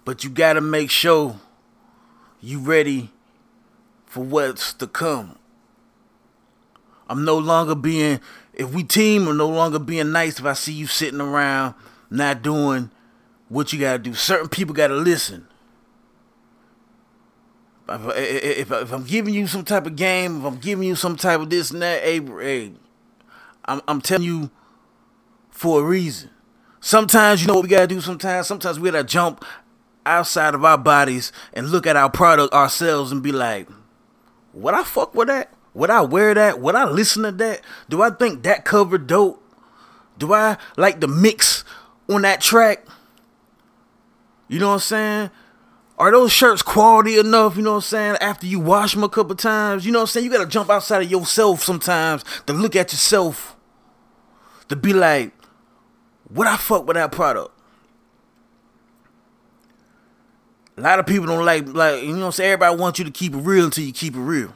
But 0.05 0.25
you 0.25 0.31
gotta 0.31 0.61
make 0.61 0.91
sure 0.91 1.37
you 2.41 2.59
ready 2.59 3.11
for 4.07 4.25
what's 4.25 4.73
to 4.75 4.87
come. 4.87 5.39
I'm 7.09 7.25
no 7.25 7.39
longer 7.39 7.75
being 7.75 8.21
if 8.55 8.73
we 8.73 8.85
team, 8.85 9.29
I'm 9.29 9.37
no 9.37 9.49
longer 9.49 9.79
being 9.79 10.13
nice 10.13 10.39
if 10.39 10.45
I 10.45 10.53
see 10.53 10.73
you 10.73 10.87
sitting 10.87 11.21
around 11.21 11.75
not 12.11 12.43
doing 12.43 12.91
what 13.49 13.73
you 13.73 13.79
gotta 13.79 13.99
do. 13.99 14.15
Certain 14.15 14.49
people 14.49 14.75
gotta 14.75 14.97
listen. 14.97 15.47
If, 17.89 18.17
if, 18.17 18.73
if, 18.73 18.93
I'm 18.93 19.05
giving 19.05 19.35
you 19.35 19.47
some 19.47 19.65
type 19.65 19.87
of 19.87 19.97
game, 19.97 20.39
if 20.39 20.45
I'm 20.45 20.59
giving 20.59 20.87
you 20.87 20.95
some 20.95 21.17
type 21.17 21.41
of 21.41 21.51
this 21.51 21.71
and 21.71 21.83
that, 21.83 22.03
hey, 22.03 22.21
hey 22.21 22.73
I'm, 23.65 23.83
I'm 23.87 24.01
telling 24.01 24.27
you 24.27 24.51
for 25.51 25.81
a 25.81 25.85
reason. 25.85 26.31
Sometimes 26.81 27.43
you 27.43 27.49
know 27.49 27.55
what 27.55 27.63
we 27.63 27.69
gotta 27.69 27.87
do. 27.87 28.01
Sometimes, 28.01 28.47
sometimes 28.47 28.81
we 28.81 28.91
gotta 28.91 29.05
jump 29.05 29.45
outside 30.05 30.55
of 30.55 30.65
our 30.65 30.79
bodies 30.79 31.33
and 31.53 31.71
look 31.71 31.87
at 31.87 31.97
our 31.97 32.11
product 32.11 32.53
ourselves 32.53 33.13
and 33.13 33.23
be 33.23 33.33
like, 33.33 33.69
would 34.53 34.75
I 34.75 34.85
fuck 34.85 35.15
with 35.15 35.29
that? 35.29 35.53
Would 35.75 35.91
I 35.91 36.03
wear 36.03 36.35
that? 36.35 36.61
Would 36.61 36.75
I 36.75 36.85
listen 36.85 37.23
to 37.23 37.33
that? 37.33 37.63
Do 37.89 38.03
I 38.03 38.11
think 38.11 38.43
that 38.43 38.65
cover 38.65 38.99
dope? 38.99 39.43
Do 40.19 40.35
I 40.35 40.59
like 40.77 41.01
the 41.01 41.09
mix 41.09 41.65
on 42.09 42.23
that 42.23 42.41
track? 42.41 42.85
You 44.49 44.59
know 44.59 44.69
what 44.69 44.75
I'm 44.75 44.81
saying? 44.81 45.31
Are 45.99 46.11
those 46.11 46.33
shirts 46.33 46.63
quality 46.63 47.19
enough? 47.19 47.57
You 47.57 47.63
know 47.63 47.71
what 47.71 47.77
I'm 47.77 47.83
saying? 47.83 48.17
After 48.21 48.47
you 48.47 48.61
wash 48.61 48.93
them 48.93 49.05
a 49.05 49.09
couple 49.09 49.35
times, 49.35 49.87
you 49.87 49.93
know 49.93 50.01
what 50.01 50.03
I'm 50.03 50.09
saying? 50.09 50.27
You 50.27 50.33
gotta 50.33 50.47
jump 50.47 50.69
outside 50.69 51.03
of 51.03 51.11
yourself 51.11 51.63
sometimes 51.63 52.25
to 52.47 52.53
look 52.53 52.77
at 52.77 52.93
yourself 52.93 53.57
to 54.69 54.77
be 54.77 54.93
like, 54.93 55.33
would 56.31 56.47
I 56.47 56.57
fuck 56.57 56.87
with 56.87 56.97
that 56.97 57.13
product? 57.13 57.51
A 60.83 60.91
lot 60.91 60.99
of 60.99 61.07
people 61.07 61.27
don't 61.29 61.45
like 61.45 61.69
like 61.69 62.03
you 62.03 62.17
know 62.17 62.27
I'm 62.27 62.33
saying. 62.33 62.55
Everybody 62.55 62.77
wants 62.77 62.99
you 62.99 63.05
to 63.05 63.13
keep 63.13 63.35
it 63.35 63.39
real 63.39 63.67
until 63.67 63.85
you 63.85 63.93
keep 63.93 64.17
it 64.17 64.21
real. 64.21 64.53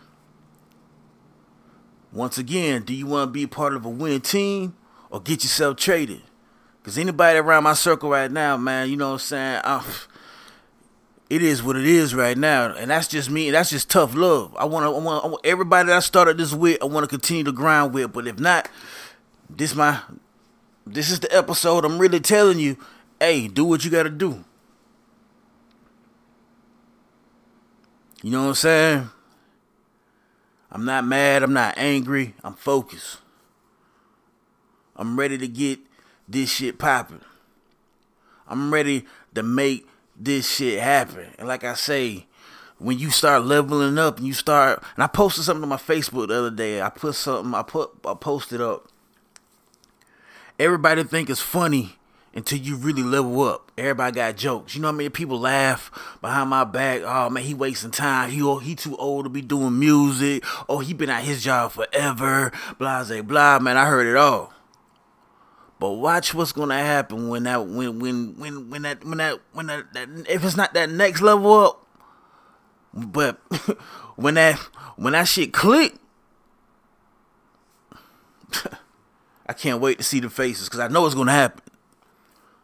Once 2.13 2.37
again, 2.37 2.83
do 2.83 2.93
you 2.93 3.07
want 3.07 3.29
to 3.29 3.33
be 3.33 3.47
part 3.47 3.75
of 3.75 3.85
a 3.85 3.89
winning 3.89 4.21
team 4.21 4.75
or 5.09 5.21
get 5.21 5.45
yourself 5.45 5.77
traded? 5.77 6.23
Cause 6.83 6.99
anybody 6.99 7.39
around 7.39 7.63
my 7.63 7.75
circle 7.75 8.11
right 8.11 8.29
now, 8.29 8.57
man, 8.57 8.91
you 8.91 8.97
know 8.97 9.07
what 9.07 9.13
I'm 9.13 9.19
saying. 9.21 9.61
I, 9.63 9.85
it 11.31 11.43
is 11.43 11.63
what 11.63 11.77
it 11.77 11.87
is 11.87 12.13
right 12.13 12.37
now, 12.37 12.75
and 12.75 12.91
that's 12.91 13.07
just 13.07 13.31
me. 13.31 13.53
That's 13.53 13.71
just 13.71 13.89
tough 13.89 14.17
love. 14.17 14.53
I 14.57 14.65
want 14.65 14.83
to, 14.83 14.89
I 14.89 15.29
want 15.29 15.47
everybody 15.47 15.87
that 15.87 15.97
I 15.97 16.01
started 16.01 16.39
this 16.39 16.53
with. 16.53 16.83
I 16.83 16.87
want 16.87 17.05
to 17.05 17.09
continue 17.09 17.45
to 17.45 17.53
grind 17.53 17.95
with. 17.95 18.13
But 18.13 18.27
if 18.27 18.41
not, 18.41 18.69
this 19.49 19.77
my, 19.77 20.01
this 20.85 21.09
is 21.09 21.21
the 21.21 21.33
episode. 21.33 21.85
I'm 21.85 22.01
really 22.01 22.19
telling 22.19 22.59
you, 22.59 22.79
hey, 23.21 23.47
do 23.47 23.65
what 23.65 23.85
you 23.85 23.93
got 23.93 24.05
to 24.05 24.11
do. 24.11 24.45
You 28.27 28.33
know 28.33 28.43
what 28.43 28.49
I'm 28.49 28.55
saying? 28.57 29.11
I'm 30.73 30.85
not 30.85 31.05
mad. 31.07 31.45
I'm 31.45 31.53
not 31.53 31.79
angry. 31.79 32.35
I'm 32.43 32.55
focused. 32.55 33.19
I'm 34.97 35.17
ready 35.17 35.39
to 35.39 35.47
get 35.47 35.79
this 36.27 36.51
shit 36.51 36.77
popping. 36.77 37.21
I'm 38.49 38.75
ready 38.75 39.05
to 39.37 39.45
make 39.45 39.87
this 40.17 40.51
shit 40.51 40.83
happen. 40.83 41.29
And 41.39 41.47
like 41.47 41.63
I 41.63 41.75
say, 41.75 42.27
when 42.79 42.99
you 42.99 43.11
start 43.11 43.45
leveling 43.45 43.97
up 43.97 44.19
and 44.19 44.27
you 44.27 44.33
start 44.33 44.83
and 44.97 45.05
I 45.05 45.07
posted 45.07 45.45
something 45.45 45.63
on 45.63 45.69
my 45.69 45.77
Facebook 45.77 46.27
the 46.27 46.35
other 46.35 46.51
day. 46.51 46.83
I 46.83 46.89
put 46.89 47.15
something 47.15 47.55
I 47.55 47.63
put 47.63 47.93
I 48.05 48.15
posted 48.15 48.61
up. 48.61 48.89
Everybody 50.59 51.05
think 51.05 51.31
it's 51.31 51.41
funny 51.41 51.95
until 52.37 52.59
you 52.59 52.77
really 52.77 53.03
level 53.03 53.43
up. 53.43 53.73
Everybody 53.79 54.15
got 54.15 54.37
jokes. 54.37 54.75
You 54.75 54.83
know 54.83 54.89
what 54.89 54.97
I 54.97 54.99
mean? 54.99 55.11
People 55.11 55.41
laugh 55.41 55.91
behind 56.21 56.51
my 56.51 56.65
back. 56.65 57.01
Oh 57.03 57.31
man, 57.31 57.43
he 57.43 57.55
wasting 57.55 57.91
time. 57.91 58.31
He 58.31 58.43
oh, 58.43 58.59
he 58.59 58.75
too 58.75 58.95
old 58.97 59.25
to 59.25 59.31
be 59.31 59.41
doing 59.41 59.79
music. 59.79 60.45
Oh, 60.69 60.81
he 60.81 60.93
been 60.93 61.09
at 61.09 61.25
his 61.25 61.43
job 61.43 61.73
forever. 61.73 62.53
Blah 62.79 63.05
blah 63.05 63.23
blah. 63.23 63.59
Man, 63.59 63.79
I 63.79 63.87
heard 63.87 64.07
it 64.07 64.17
all. 64.17 64.53
But 65.81 65.93
watch 65.93 66.35
what's 66.35 66.53
gonna 66.53 66.79
happen 66.79 67.31
when 67.31 67.45
that 67.45 67.67
when 67.67 67.99
when 67.99 68.39
when 68.39 68.71
when 68.71 68.83
that 68.83 69.03
when 69.03 69.19
that 69.19 69.41
when 69.53 69.67
that, 69.69 69.95
that 69.95 70.09
if 70.29 70.45
it's 70.45 70.57
not 70.57 70.75
that 70.75 70.91
next 70.91 71.23
level 71.23 71.53
up. 71.53 71.87
But 72.93 73.37
when 74.17 74.35
that 74.35 74.57
when 74.97 75.15
that 75.15 75.25
shit 75.27 75.55
click, 75.55 75.95
I 79.47 79.55
can't 79.55 79.81
wait 79.81 79.97
to 79.99 80.05
see 80.05 80.21
the 80.21 80.29
faces 80.29 80.69
because 80.69 80.81
I 80.81 80.89
know 80.89 81.07
it's 81.07 81.15
gonna 81.15 81.33
happen. 81.33 81.63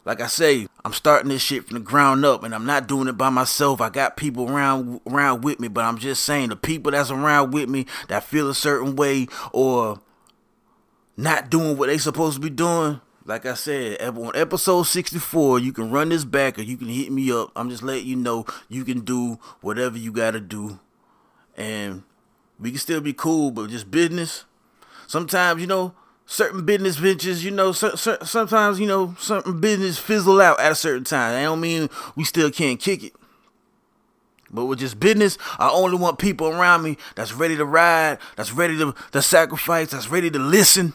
Like 0.04 0.20
I 0.20 0.26
say, 0.26 0.66
I'm 0.84 0.92
starting 0.92 1.28
this 1.28 1.42
shit 1.42 1.66
from 1.66 1.74
the 1.74 1.80
ground 1.80 2.24
up 2.24 2.42
and 2.42 2.54
I'm 2.54 2.66
not 2.66 2.88
doing 2.88 3.06
it 3.06 3.16
by 3.16 3.30
myself. 3.30 3.80
I 3.80 3.88
got 3.88 4.16
people 4.16 4.50
around 4.50 5.00
around 5.06 5.42
with 5.42 5.60
me, 5.60 5.68
but 5.68 5.84
I'm 5.84 5.98
just 5.98 6.24
saying 6.24 6.48
the 6.48 6.56
people 6.56 6.90
that's 6.90 7.10
around 7.10 7.52
with 7.52 7.68
me 7.68 7.86
that 8.08 8.24
feel 8.24 8.50
a 8.50 8.54
certain 8.54 8.96
way 8.96 9.28
or 9.52 10.00
not 11.16 11.50
doing 11.50 11.76
what 11.76 11.86
they 11.86 11.98
supposed 11.98 12.36
to 12.36 12.40
be 12.40 12.50
doing. 12.50 13.00
Like 13.24 13.46
I 13.46 13.54
said, 13.54 14.00
on 14.00 14.34
episode 14.34 14.82
64, 14.82 15.60
you 15.60 15.72
can 15.72 15.92
run 15.92 16.08
this 16.08 16.24
back 16.24 16.58
or 16.58 16.62
you 16.62 16.76
can 16.76 16.88
hit 16.88 17.12
me 17.12 17.30
up. 17.30 17.52
I'm 17.54 17.70
just 17.70 17.84
letting 17.84 18.06
you 18.06 18.16
know 18.16 18.44
you 18.68 18.84
can 18.84 19.00
do 19.00 19.38
whatever 19.60 19.96
you 19.96 20.10
got 20.10 20.32
to 20.32 20.40
do. 20.40 20.80
And 21.56 22.02
we 22.58 22.70
can 22.70 22.80
still 22.80 23.00
be 23.00 23.12
cool, 23.12 23.52
but 23.52 23.70
just 23.70 23.92
business. 23.92 24.44
Sometimes, 25.06 25.60
you 25.60 25.68
know, 25.68 25.94
certain 26.32 26.64
business 26.64 26.96
ventures, 26.96 27.44
you 27.44 27.50
know, 27.50 27.72
so, 27.72 27.94
so, 27.94 28.16
sometimes, 28.22 28.80
you 28.80 28.86
know, 28.86 29.14
certain 29.18 29.60
business 29.60 29.98
fizzle 29.98 30.40
out 30.40 30.58
at 30.58 30.72
a 30.72 30.74
certain 30.74 31.04
time. 31.04 31.36
I 31.36 31.42
don't 31.42 31.60
mean 31.60 31.90
we 32.16 32.24
still 32.24 32.50
can't 32.50 32.80
kick 32.80 33.04
it. 33.04 33.12
But 34.50 34.64
with 34.64 34.78
just 34.78 34.98
business, 34.98 35.36
I 35.58 35.68
only 35.68 35.98
want 35.98 36.18
people 36.18 36.48
around 36.48 36.82
me 36.82 36.96
that's 37.16 37.34
ready 37.34 37.56
to 37.56 37.66
ride, 37.66 38.18
that's 38.36 38.50
ready 38.50 38.78
to, 38.78 38.94
to 39.12 39.20
sacrifice, 39.20 39.90
that's 39.90 40.08
ready 40.08 40.30
to 40.30 40.38
listen, 40.38 40.94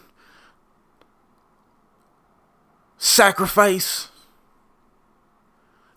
sacrifice, 2.97 4.09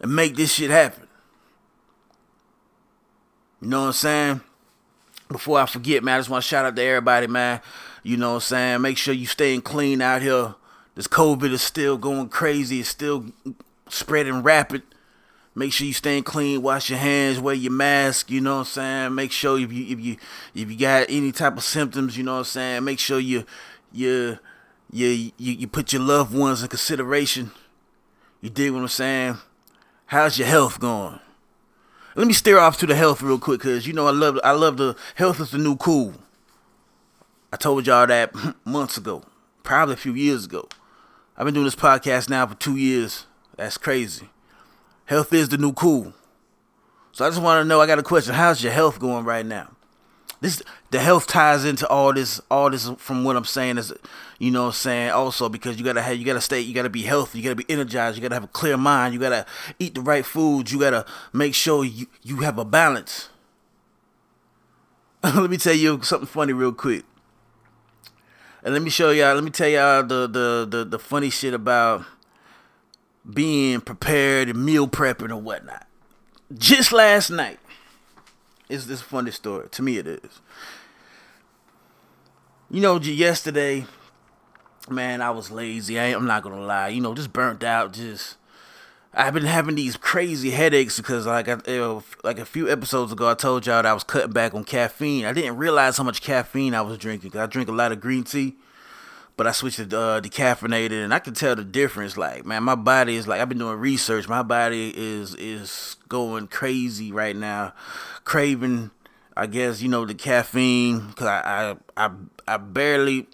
and 0.01 0.15
make 0.15 0.37
this 0.37 0.53
shit 0.53 0.71
happen. 0.71 1.09
You 3.63 3.69
know 3.69 3.81
what 3.81 3.87
I'm 3.87 3.93
saying? 3.95 4.41
Before 5.29 5.61
I 5.61 5.67
forget, 5.67 6.05
man, 6.05 6.17
I 6.17 6.19
just 6.19 6.29
want 6.29 6.43
to 6.43 6.49
shout 6.49 6.67
out 6.67 6.77
to 6.77 6.83
everybody, 6.83 7.27
man. 7.27 7.61
You 8.03 8.17
know 8.17 8.31
what 8.31 8.35
I'm 8.37 8.41
saying? 8.41 8.81
Make 8.83 8.97
sure 8.97 9.15
you 9.15 9.27
staying 9.27 9.63
clean 9.63 10.01
out 10.01 10.23
here. 10.23 10.55
This 10.95 11.07
COVID 11.07 11.53
is 11.53 11.63
still 11.63 11.97
going 11.97 12.29
crazy. 12.29 12.81
It's 12.81 12.89
still 12.89 13.27
spreading 13.89 14.43
rapid. 14.43 14.83
Make 15.55 15.73
sure 15.73 15.87
you 15.87 15.93
staying 15.93 16.23
clean, 16.23 16.63
wash 16.63 16.91
your 16.91 16.99
hands, 16.99 17.41
wear 17.41 17.55
your 17.55 17.73
mask, 17.73 18.31
you 18.31 18.41
know 18.41 18.55
what 18.55 18.61
I'm 18.61 18.65
saying? 18.67 19.15
Make 19.15 19.33
sure 19.33 19.59
if 19.59 19.73
you 19.73 19.85
if 19.87 20.01
you 20.01 20.17
if 20.55 20.71
you 20.71 20.79
got 20.79 21.07
any 21.11 21.33
type 21.33 21.57
of 21.57 21.65
symptoms, 21.65 22.17
you 22.17 22.23
know 22.23 22.35
what 22.35 22.39
I'm 22.39 22.45
saying, 22.45 22.85
make 22.85 23.01
sure 23.01 23.19
you 23.19 23.45
you 23.93 24.39
you 24.93 25.07
you, 25.07 25.33
you 25.37 25.67
put 25.67 25.93
your 25.93 26.03
loved 26.03 26.33
ones 26.35 26.63
in 26.63 26.69
consideration. 26.69 27.51
You 28.41 28.49
dig 28.49 28.73
what 28.73 28.83
I'm 28.83 28.89
saying? 28.89 29.39
How's 30.07 30.39
your 30.39 30.49
health 30.49 30.79
going? 30.79 31.19
Let 32.15 32.27
me 32.27 32.33
steer 32.33 32.59
off 32.59 32.79
to 32.79 32.87
the 32.87 32.95
health 32.95 33.21
real 33.21 33.39
quick, 33.39 33.61
cause 33.61 33.87
you 33.87 33.93
know 33.93 34.07
I 34.07 34.13
love 34.13 34.39
I 34.45 34.53
love 34.53 34.77
the 34.77 34.97
health 35.17 35.41
is 35.41 35.51
the 35.51 35.59
new 35.59 35.77
cool. 35.77 36.15
I 37.53 37.57
told 37.57 37.87
y'all 37.87 38.07
that 38.07 38.33
months 38.65 38.97
ago, 38.97 39.25
probably 39.63 39.95
a 39.95 39.99
few 39.99 40.15
years 40.15 40.45
ago. 40.45 40.69
I've 41.37 41.45
been 41.45 41.55
doing 41.55 41.65
this 41.65 41.75
podcast 41.75 42.29
now 42.29 42.47
for 42.47 42.55
two 42.55 42.77
years. 42.77 43.27
That's 43.57 43.79
crazy. 43.79 44.29
Health 45.07 45.33
is 45.33 45.49
the 45.49 45.59
new 45.59 45.73
cool. 45.73 46.13
So 47.13 47.25
I 47.25 47.29
just 47.29 47.43
want 47.43 47.63
to 47.63 47.69
know. 47.69 47.81
I 47.81 47.87
got 47.87 47.99
a 47.99 48.03
question. 48.03 48.35
How's 48.35 48.63
your 48.63 48.73
health 48.73 49.01
going 49.01 49.25
right 49.25 49.45
now? 49.45 49.73
This 50.41 50.63
the 50.91 51.01
health 51.01 51.27
ties 51.27 51.65
into 51.65 51.87
all 51.89 52.13
this. 52.13 52.41
All 52.51 52.71
this 52.71 52.89
from 52.99 53.25
what 53.25 53.37
I'm 53.37 53.45
saying 53.45 53.79
is, 53.79 53.93
you 54.39 54.51
know, 54.51 54.63
what 54.63 54.69
I'm 54.69 54.73
saying 54.75 55.11
also 55.11 55.49
because 55.49 55.79
you 55.79 55.85
gotta 55.85 56.01
have, 56.01 56.17
you 56.17 56.25
gotta 56.25 56.41
stay, 56.41 56.61
you 56.61 56.73
gotta 56.73 56.89
be 56.89 57.03
healthy, 57.03 57.39
you 57.39 57.45
gotta 57.45 57.57
be 57.57 57.67
energized, 57.69 58.17
you 58.17 58.23
gotta 58.23 58.37
have 58.37 58.45
a 58.45 58.49
clear 58.49 58.77
mind, 58.77 59.13
you 59.13 59.21
gotta 59.21 59.45
eat 59.79 59.95
the 59.95 60.01
right 60.01 60.25
foods, 60.25 60.73
you 60.73 60.79
gotta 60.79 61.05
make 61.33 61.55
sure 61.55 61.85
you 61.85 62.07
you 62.23 62.37
have 62.37 62.59
a 62.59 62.65
balance. 62.65 63.29
Let 65.23 65.51
me 65.51 65.59
tell 65.59 65.75
you 65.75 66.01
something 66.03 66.27
funny 66.27 66.55
real 66.55 66.73
quick. 66.73 67.05
And 68.63 68.75
let 68.75 68.83
me 68.83 68.91
show 68.91 69.11
y'all, 69.11 69.35
let 69.35 69.45
me 69.45 69.51
tell 69.51 69.69
y'all 69.69 70.03
the, 70.03 70.27
the, 70.27 70.67
the, 70.69 70.85
the 70.85 70.99
funny 70.99 71.31
shit 71.31 71.55
about 71.55 72.05
being 73.29 73.81
prepared 73.81 74.49
and 74.49 74.65
meal 74.65 74.87
prepping 74.87 75.31
or 75.31 75.37
whatnot. 75.37 75.87
Just 76.57 76.93
last 76.93 77.31
night, 77.31 77.59
is 78.71 78.87
this 78.87 79.03
funny 79.03 79.31
story. 79.31 79.69
To 79.69 79.83
me, 79.83 79.99
it 79.99 80.07
is. 80.07 80.41
You 82.71 82.81
know, 82.81 82.99
yesterday, 83.01 83.85
man, 84.89 85.21
I 85.21 85.31
was 85.31 85.51
lazy. 85.51 85.99
I, 85.99 86.07
I'm 86.07 86.27
not 86.27 86.43
gonna 86.43 86.61
lie. 86.61 86.89
You 86.89 87.01
know, 87.01 87.15
just 87.15 87.33
burnt 87.33 87.65
out. 87.65 87.93
Just 87.93 88.37
I've 89.13 89.35
been 89.35 89.45
having 89.45 89.75
these 89.75 89.97
crazy 89.97 90.51
headaches 90.51 90.97
because, 90.97 91.27
like, 91.27 91.49
I, 91.49 91.57
like 92.23 92.39
a 92.39 92.45
few 92.45 92.71
episodes 92.71 93.11
ago, 93.11 93.29
I 93.29 93.35
told 93.35 93.67
y'all 93.67 93.83
that 93.83 93.87
I 93.87 93.93
was 93.93 94.05
cutting 94.05 94.31
back 94.31 94.55
on 94.55 94.63
caffeine. 94.63 95.25
I 95.25 95.33
didn't 95.33 95.57
realize 95.57 95.97
how 95.97 96.05
much 96.05 96.23
caffeine 96.23 96.75
I 96.75 96.83
was 96.83 96.97
drinking 96.97 97.31
because 97.31 97.41
I 97.41 97.47
drink 97.47 97.69
a 97.69 97.73
lot 97.73 97.91
of 97.91 98.01
green 98.01 98.23
tea, 98.23 98.55
but 99.37 99.49
I 99.49 99.53
switched 99.53 99.79
to 99.79 99.99
uh, 99.99 100.21
decaffeinated, 100.21 101.03
and 101.03 101.13
I 101.13 101.19
can 101.19 101.35
tell 101.35 101.57
the 101.57 101.65
difference. 101.65 102.17
Like, 102.17 102.47
man, 102.47 102.63
my 102.63 102.77
body 102.77 103.17
is 103.17 103.27
like 103.27 103.41
I've 103.41 103.49
been 103.49 103.59
doing 103.59 103.79
research. 103.79 104.29
My 104.29 104.45
body 104.45 104.93
is 104.97 105.35
is 105.35 105.97
going 106.09 106.47
crazy 106.47 107.11
right 107.11 107.35
now, 107.35 107.73
craving. 108.25 108.93
I 109.37 109.47
guess 109.47 109.83
you 109.83 109.89
know 109.89 110.05
the 110.05 110.15
caffeine 110.15 111.09
because 111.09 111.27
I, 111.27 111.77
I 111.97 112.07
I 112.07 112.11
I 112.47 112.57
barely 112.59 113.27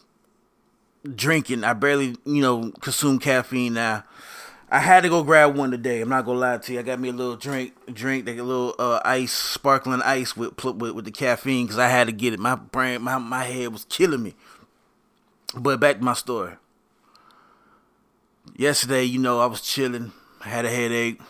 drinking. 1.15 1.65
I 1.65 1.75
barely 1.75 2.17
you 2.25 2.41
know 2.41 2.73
consume 2.81 3.19
caffeine 3.19 3.75
now 3.75 4.05
I 4.69 4.81
had 4.81 5.05
to 5.05 5.09
go 5.09 5.23
grab 5.23 5.57
one 5.57 5.71
today. 5.71 6.01
I'm 6.01 6.09
not 6.09 6.25
gonna 6.25 6.41
lie 6.41 6.59
to 6.59 6.73
you. 6.73 6.81
I 6.81 6.83
got 6.83 6.99
me 6.99 7.09
a 7.11 7.13
little 7.13 7.37
drink, 7.37 7.73
drink, 7.93 8.27
like 8.27 8.39
a 8.39 8.43
little 8.43 8.75
uh, 8.79 9.01
ice, 9.05 9.33
sparkling 9.33 10.03
ice 10.03 10.37
with 10.37 10.63
with, 10.65 10.93
with 10.93 11.05
the 11.05 11.13
caffeine 11.13 11.67
because 11.67 11.79
I 11.79 11.89
had 11.89 12.09
to 12.09 12.13
get 12.13 12.33
it. 12.33 12.41
My 12.41 12.57
brain, 12.57 13.03
my 13.03 13.19
my 13.19 13.45
head 13.45 13.73
was 13.73 13.85
killing 13.85 14.23
me. 14.25 14.35
But 15.57 15.79
back 15.79 15.99
to 15.99 16.05
my 16.05 16.15
story. 16.15 16.55
Yesterday, 18.57 19.05
you 19.05 19.21
know, 19.21 19.39
I 19.41 19.47
was 19.47 19.61
chilling. 19.61 20.13
I 20.45 20.49
had 20.49 20.65
a 20.65 20.71
headache. 20.71 21.21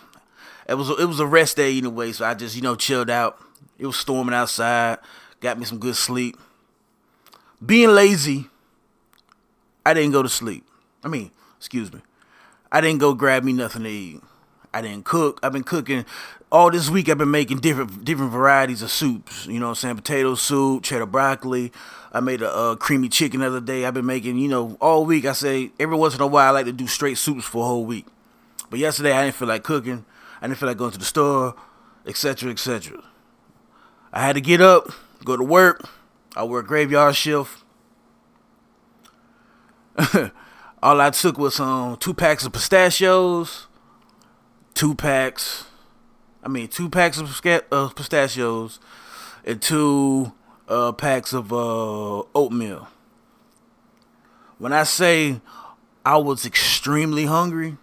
it 0.66 0.74
was 0.74 0.88
it 0.88 1.06
was 1.06 1.20
a 1.20 1.26
rest 1.26 1.58
day 1.58 1.76
anyway, 1.76 2.12
so 2.12 2.24
I 2.24 2.32
just 2.32 2.56
you 2.56 2.62
know 2.62 2.74
chilled 2.74 3.10
out. 3.10 3.38
It 3.78 3.86
was 3.86 3.96
storming 3.96 4.34
outside, 4.34 4.98
got 5.40 5.58
me 5.58 5.66
some 5.66 5.78
good 5.78 5.96
sleep. 5.96 6.38
Being 7.64 7.90
lazy, 7.90 8.46
I 9.84 9.92
didn't 9.92 10.12
go 10.12 10.22
to 10.22 10.28
sleep. 10.28 10.66
I 11.04 11.08
mean, 11.08 11.30
excuse 11.58 11.92
me, 11.92 12.00
I 12.76 12.82
didn't 12.82 12.98
go 12.98 13.14
grab 13.14 13.42
me 13.42 13.54
nothing 13.54 13.84
to 13.84 13.88
eat. 13.88 14.20
I 14.74 14.82
didn't 14.82 15.06
cook. 15.06 15.40
I've 15.42 15.54
been 15.54 15.64
cooking 15.64 16.04
all 16.52 16.70
this 16.70 16.90
week. 16.90 17.08
I've 17.08 17.16
been 17.16 17.30
making 17.30 17.60
different 17.60 18.04
different 18.04 18.32
varieties 18.32 18.82
of 18.82 18.90
soups. 18.90 19.46
You 19.46 19.58
know, 19.58 19.68
what 19.68 19.70
I'm 19.70 19.74
saying 19.76 19.96
potato 19.96 20.34
soup, 20.34 20.82
cheddar 20.82 21.06
broccoli. 21.06 21.72
I 22.12 22.20
made 22.20 22.42
a 22.42 22.54
uh, 22.54 22.76
creamy 22.76 23.08
chicken 23.08 23.40
the 23.40 23.46
other 23.46 23.62
day. 23.62 23.86
I've 23.86 23.94
been 23.94 24.04
making, 24.04 24.36
you 24.36 24.48
know, 24.48 24.76
all 24.78 25.06
week. 25.06 25.24
I 25.24 25.32
say 25.32 25.70
every 25.80 25.96
once 25.96 26.16
in 26.16 26.20
a 26.20 26.26
while 26.26 26.48
I 26.48 26.50
like 26.50 26.66
to 26.66 26.72
do 26.72 26.86
straight 26.86 27.16
soups 27.16 27.46
for 27.46 27.62
a 27.64 27.66
whole 27.66 27.86
week. 27.86 28.04
But 28.68 28.78
yesterday 28.78 29.12
I 29.12 29.24
didn't 29.24 29.36
feel 29.36 29.48
like 29.48 29.62
cooking. 29.62 30.04
I 30.42 30.46
didn't 30.46 30.58
feel 30.58 30.68
like 30.68 30.76
going 30.76 30.92
to 30.92 30.98
the 30.98 31.04
store, 31.06 31.54
etc., 32.06 32.50
etc. 32.50 33.02
I 34.12 34.20
had 34.20 34.34
to 34.34 34.42
get 34.42 34.60
up, 34.60 34.90
go 35.24 35.34
to 35.38 35.42
work. 35.42 35.88
I 36.36 36.44
work 36.44 36.66
graveyard 36.66 37.16
shift. 37.16 37.64
All 40.86 41.00
I 41.00 41.10
took 41.10 41.36
was 41.36 41.58
um 41.58 41.96
two 41.96 42.14
packs 42.14 42.46
of 42.46 42.52
pistachios, 42.52 43.66
two 44.72 44.94
packs, 44.94 45.66
I 46.44 46.48
mean 46.48 46.68
two 46.68 46.88
packs 46.88 47.18
of 47.18 47.44
uh, 47.72 47.88
pistachios, 47.88 48.78
and 49.44 49.60
two 49.60 50.32
uh, 50.68 50.92
packs 50.92 51.32
of 51.32 51.52
uh, 51.52 52.22
oatmeal. 52.36 52.86
When 54.58 54.72
I 54.72 54.84
say 54.84 55.40
I 56.04 56.18
was 56.18 56.46
extremely 56.46 57.24
hungry, 57.24 57.78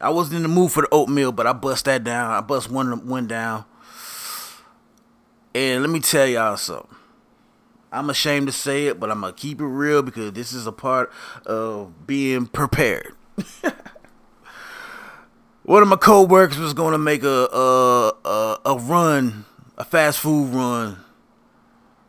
I 0.00 0.10
wasn't 0.10 0.36
in 0.36 0.42
the 0.42 0.48
mood 0.48 0.70
for 0.70 0.82
the 0.82 0.88
oatmeal, 0.92 1.32
but 1.32 1.48
I 1.48 1.52
bust 1.54 1.86
that 1.86 2.04
down. 2.04 2.30
I 2.30 2.40
bust 2.40 2.70
one 2.70 3.04
one 3.08 3.26
down. 3.26 3.64
And 5.56 5.82
let 5.82 5.90
me 5.90 5.98
tell 5.98 6.28
y'all 6.28 6.56
something. 6.56 6.94
I'm 7.94 8.10
ashamed 8.10 8.48
to 8.48 8.52
say 8.52 8.88
it, 8.88 8.98
but 8.98 9.10
I'm 9.10 9.20
gonna 9.20 9.32
keep 9.32 9.60
it 9.60 9.66
real 9.66 10.02
because 10.02 10.32
this 10.32 10.52
is 10.52 10.66
a 10.66 10.72
part 10.72 11.12
of 11.46 12.06
being 12.06 12.46
prepared. 12.46 13.14
One 15.62 15.80
of 15.80 15.88
my 15.88 15.96
co-workers 15.96 16.58
was 16.58 16.74
gonna 16.74 16.98
make 16.98 17.22
a 17.22 17.48
a, 17.52 18.12
a 18.24 18.58
a 18.66 18.76
run, 18.76 19.44
a 19.78 19.84
fast 19.84 20.18
food 20.18 20.52
run. 20.52 20.98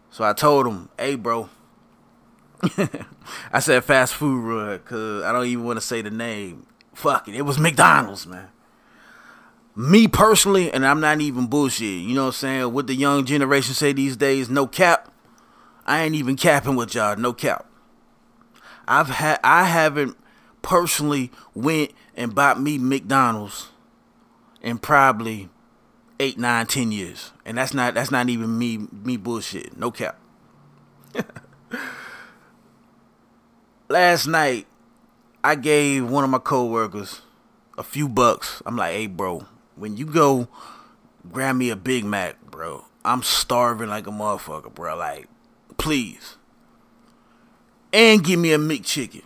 So 0.10 0.24
I 0.24 0.34
told 0.34 0.66
him, 0.66 0.90
"Hey, 0.98 1.16
bro." 1.16 1.50
I 3.54 3.60
said 3.60 3.84
fast 3.84 4.16
food 4.16 4.42
run 4.42 4.78
because 4.78 5.24
I 5.24 5.32
don't 5.32 5.46
even 5.46 5.66
want 5.66 5.78
to 5.78 5.86
say 5.86 6.02
the 6.02 6.10
name. 6.10 6.66
Fuck 6.94 7.28
it, 7.28 7.36
it 7.36 7.44
was 7.44 7.60
McDonald's, 7.60 8.26
man. 8.26 8.50
Me 9.76 10.08
personally, 10.08 10.72
and 10.72 10.86
I'm 10.86 11.02
not 11.02 11.22
even 11.22 11.48
bullshit. 11.48 12.02
You 12.02 12.16
know 12.16 12.24
what 12.24 12.28
I'm 12.28 12.34
saying? 12.34 12.74
What 12.74 12.88
the 12.88 12.96
young 12.96 13.26
generation 13.26 13.74
say 13.74 13.94
these 13.94 14.16
days, 14.18 14.50
no 14.50 14.66
cap. 14.68 15.12
I 15.86 16.04
ain't 16.04 16.16
even 16.16 16.36
capping 16.36 16.76
with 16.76 16.96
y'all, 16.96 17.16
no 17.16 17.34
cap. 17.34 17.66
I've 18.88 19.10
had 19.10 19.40
I 19.44 19.64
haven't 19.64 20.18
personally 20.62 21.32
went 21.54 21.92
and 22.16 22.34
bought 22.34 22.60
me 22.60 22.78
McDonald's 22.78 23.70
in 24.62 24.78
probably 24.80 25.50
eight, 26.20 26.38
nine, 26.38 26.66
ten 26.68 26.92
years. 26.92 27.32
And 27.46 27.58
that's 27.58 27.74
not 27.74 27.94
that's 27.94 28.12
not 28.12 28.30
even 28.30 28.58
me 28.58 28.88
me 28.92 29.18
bullshit. 29.18 29.78
No 29.78 29.92
cap. 29.92 30.20
Last 33.90 34.28
night 34.28 34.68
I 35.44 35.56
gave 35.56 36.10
one 36.10 36.24
of 36.24 36.30
my 36.30 36.40
coworkers 36.40 37.22
a 37.78 37.84
few 37.84 38.10
bucks. 38.10 38.62
I'm 38.66 38.76
like, 38.76 38.94
hey 38.94 39.08
bro, 39.08 39.46
when 39.76 39.98
you 39.98 40.06
go 40.06 40.48
grab 41.32 41.56
me 41.56 41.70
a 41.70 41.76
Big 41.76 42.06
Mac, 42.06 42.42
bro, 42.50 42.86
I'm 43.04 43.22
starving 43.22 43.90
like 43.90 44.08
a 44.08 44.12
motherfucker, 44.12 44.74
bro. 44.74 44.96
Like 44.98 45.28
please. 45.86 46.36
And 47.94 48.24
give 48.24 48.40
me 48.40 48.52
a 48.54 48.58
McChicken. 48.58 49.22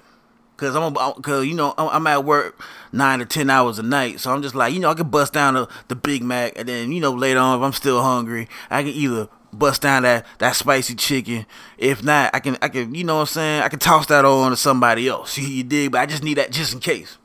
Cause 0.58 0.76
I'm, 0.76 0.94
cause 1.22 1.46
you 1.46 1.54
know 1.54 1.74
I'm 1.78 2.06
at 2.06 2.26
work 2.26 2.62
nine 2.92 3.20
to 3.20 3.26
ten 3.26 3.50
hours 3.50 3.80
a 3.80 3.84
night, 3.84 4.20
so 4.20 4.34
I'm 4.34 4.42
just 4.42 4.56
like 4.56 4.74
you 4.74 4.82
know 4.82 4.90
I 4.90 4.94
can 4.94 5.08
bust 5.08 5.32
down 5.32 5.54
the, 5.54 5.70
the 5.88 5.96
Big 5.96 6.22
Mac, 6.22 6.60
and 6.60 6.68
then 6.68 6.92
you 6.92 7.00
know 7.00 7.14
later 7.14 7.40
on 7.40 7.58
if 7.58 7.64
I'm 7.64 7.72
still 7.72 8.02
hungry, 8.02 8.50
I 8.70 8.84
can 8.84 8.92
either 8.92 9.30
bust 9.54 9.84
down 9.84 10.04
that 10.04 10.26
that 10.40 10.58
spicy 10.58 10.96
chicken. 10.96 11.46
If 11.78 12.04
not, 12.04 12.36
I 12.36 12.42
can 12.42 12.58
I 12.62 12.68
can 12.68 12.94
you 12.94 13.06
know 13.06 13.16
what 13.16 13.22
I'm 13.22 13.28
saying 13.28 13.64
I 13.64 13.70
can 13.70 13.80
toss 13.80 14.08
that 14.08 14.26
on 14.26 14.52
to 14.52 14.58
somebody 14.58 15.08
else. 15.08 15.38
You, 15.38 15.48
you 15.48 15.64
dig? 15.64 15.94
But 15.94 16.02
I 16.02 16.06
just 16.08 16.26
need 16.26 16.38
that 16.38 16.52
just 16.52 16.74
in 16.74 16.82
case. 16.82 17.18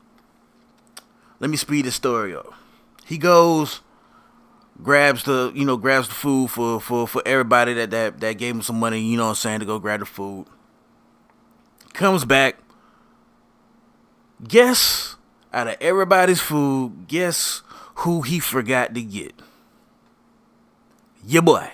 Let 1.41 1.49
me 1.49 1.57
speed 1.57 1.83
the 1.83 1.91
story 1.91 2.33
up. 2.33 2.53
He 3.03 3.17
goes 3.17 3.81
grabs 4.81 5.23
the 5.23 5.51
you 5.55 5.65
know 5.65 5.77
grabs 5.77 6.07
the 6.07 6.13
food 6.13 6.49
for 6.49 6.81
for 6.81 7.07
for 7.07 7.21
everybody 7.25 7.73
that 7.73 7.91
that 7.91 8.19
that 8.19 8.33
gave 8.33 8.55
him 8.55 8.61
some 8.61 8.79
money 8.79 8.99
you 8.99 9.17
know 9.17 9.23
what 9.23 9.29
i'm 9.29 9.35
saying 9.35 9.59
to 9.59 9.65
go 9.65 9.79
grab 9.79 9.99
the 9.99 10.05
food. 10.05 10.45
Comes 11.93 12.25
back. 12.25 12.57
Guess 14.45 15.15
out 15.53 15.67
of 15.69 15.77
everybody's 15.79 16.41
food 16.41 17.07
guess 17.07 17.61
who 17.99 18.21
he 18.21 18.39
forgot 18.39 18.93
to 18.93 19.01
get? 19.01 19.33
Your 21.25 21.41
boy. 21.41 21.71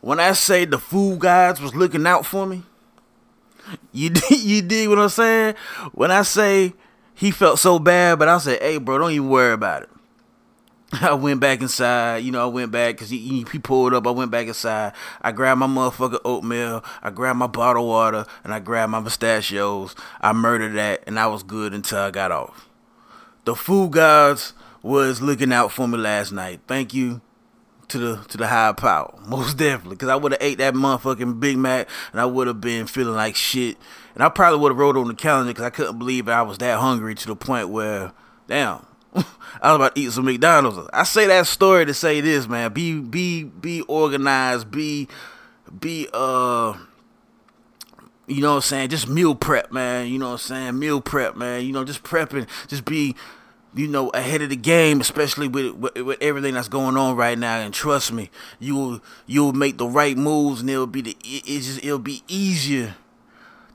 When 0.00 0.20
i 0.20 0.32
say 0.32 0.64
the 0.64 0.78
food 0.78 1.18
guys 1.18 1.60
was 1.60 1.74
looking 1.74 2.06
out 2.06 2.24
for 2.24 2.46
me 2.46 2.62
you 3.92 4.10
you 4.30 4.62
dig 4.62 4.88
what 4.88 4.98
i'm 4.98 5.08
saying? 5.08 5.54
When 5.92 6.10
i 6.10 6.22
say 6.22 6.74
he 7.14 7.30
felt 7.30 7.58
so 7.58 7.78
bad 7.78 8.18
but 8.18 8.28
i 8.28 8.38
said 8.38 8.60
hey 8.62 8.78
bro 8.78 8.98
don't 8.98 9.10
even 9.10 9.28
worry 9.28 9.52
about 9.52 9.82
it 9.82 9.90
I 11.02 11.12
went 11.14 11.40
back 11.40 11.60
inside, 11.60 12.18
you 12.18 12.32
know, 12.32 12.42
I 12.42 12.46
went 12.46 12.72
back 12.72 12.94
because 12.94 13.10
he, 13.10 13.44
he 13.50 13.58
pulled 13.58 13.92
up. 13.92 14.06
I 14.06 14.10
went 14.10 14.30
back 14.30 14.46
inside. 14.46 14.94
I 15.20 15.32
grabbed 15.32 15.60
my 15.60 15.66
motherfucking 15.66 16.20
oatmeal. 16.24 16.82
I 17.02 17.10
grabbed 17.10 17.38
my 17.38 17.46
bottled 17.46 17.86
water 17.86 18.24
and 18.42 18.54
I 18.54 18.60
grabbed 18.60 18.92
my 18.92 19.02
pistachios. 19.02 19.94
I 20.20 20.32
murdered 20.32 20.74
that 20.76 21.04
and 21.06 21.18
I 21.18 21.26
was 21.26 21.42
good 21.42 21.74
until 21.74 21.98
I 21.98 22.10
got 22.10 22.32
off. 22.32 22.68
The 23.44 23.54
food 23.54 23.92
gods 23.92 24.54
was 24.82 25.20
looking 25.20 25.52
out 25.52 25.72
for 25.72 25.86
me 25.86 25.98
last 25.98 26.32
night. 26.32 26.60
Thank 26.66 26.94
you 26.94 27.20
to 27.88 27.98
the 27.98 28.24
to 28.28 28.38
the 28.38 28.46
higher 28.46 28.74
power, 28.74 29.14
most 29.26 29.58
definitely. 29.58 29.96
Because 29.96 30.08
I 30.08 30.16
would 30.16 30.32
have 30.32 30.42
ate 30.42 30.58
that 30.58 30.74
motherfucking 30.74 31.38
Big 31.38 31.58
Mac 31.58 31.88
and 32.12 32.20
I 32.20 32.24
would 32.24 32.46
have 32.46 32.60
been 32.62 32.86
feeling 32.86 33.14
like 33.14 33.36
shit. 33.36 33.76
And 34.14 34.22
I 34.22 34.30
probably 34.30 34.58
would 34.60 34.70
have 34.70 34.78
wrote 34.78 34.96
on 34.96 35.08
the 35.08 35.14
calendar 35.14 35.50
because 35.50 35.64
I 35.64 35.70
couldn't 35.70 35.98
believe 35.98 36.28
I 36.28 36.42
was 36.42 36.58
that 36.58 36.78
hungry 36.78 37.14
to 37.14 37.26
the 37.26 37.36
point 37.36 37.68
where, 37.68 38.12
damn, 38.48 38.84
I 39.14 39.72
was 39.72 39.76
about 39.76 39.94
to 39.94 40.00
eat 40.00 40.12
some 40.12 40.24
McDonald's. 40.24 40.88
I 40.92 41.04
say 41.04 41.26
that 41.26 41.46
story 41.46 41.86
to 41.86 41.94
say 41.94 42.20
this, 42.20 42.48
man. 42.48 42.72
Be 42.72 43.00
be 43.00 43.44
be 43.44 43.82
organized. 43.82 44.70
Be 44.70 45.08
be 45.80 46.08
uh 46.12 46.76
you 48.26 48.42
know 48.42 48.50
what 48.50 48.56
I'm 48.56 48.62
saying? 48.62 48.88
Just 48.90 49.08
meal 49.08 49.34
prep, 49.34 49.72
man. 49.72 50.08
You 50.08 50.18
know 50.18 50.26
what 50.26 50.32
I'm 50.32 50.38
saying? 50.38 50.78
Meal 50.78 51.00
prep, 51.00 51.34
man. 51.36 51.64
You 51.64 51.72
know, 51.72 51.82
just 51.84 52.02
prepping. 52.02 52.46
Just 52.68 52.84
be, 52.84 53.16
you 53.74 53.88
know, 53.88 54.10
ahead 54.10 54.42
of 54.42 54.50
the 54.50 54.56
game, 54.56 55.00
especially 55.00 55.48
with, 55.48 55.74
with, 55.74 55.96
with 55.96 56.18
everything 56.22 56.52
that's 56.54 56.68
going 56.68 56.98
on 56.98 57.16
right 57.16 57.38
now. 57.38 57.58
And 57.58 57.72
trust 57.72 58.12
me, 58.12 58.30
you 58.58 58.76
will 58.76 59.00
you'll 59.26 59.54
make 59.54 59.78
the 59.78 59.86
right 59.86 60.16
moves, 60.16 60.60
and 60.60 60.68
it'll 60.68 60.86
be 60.86 61.00
the 61.00 61.16
it's 61.24 61.66
just 61.66 61.84
it'll 61.84 61.98
be 61.98 62.22
easier 62.28 62.96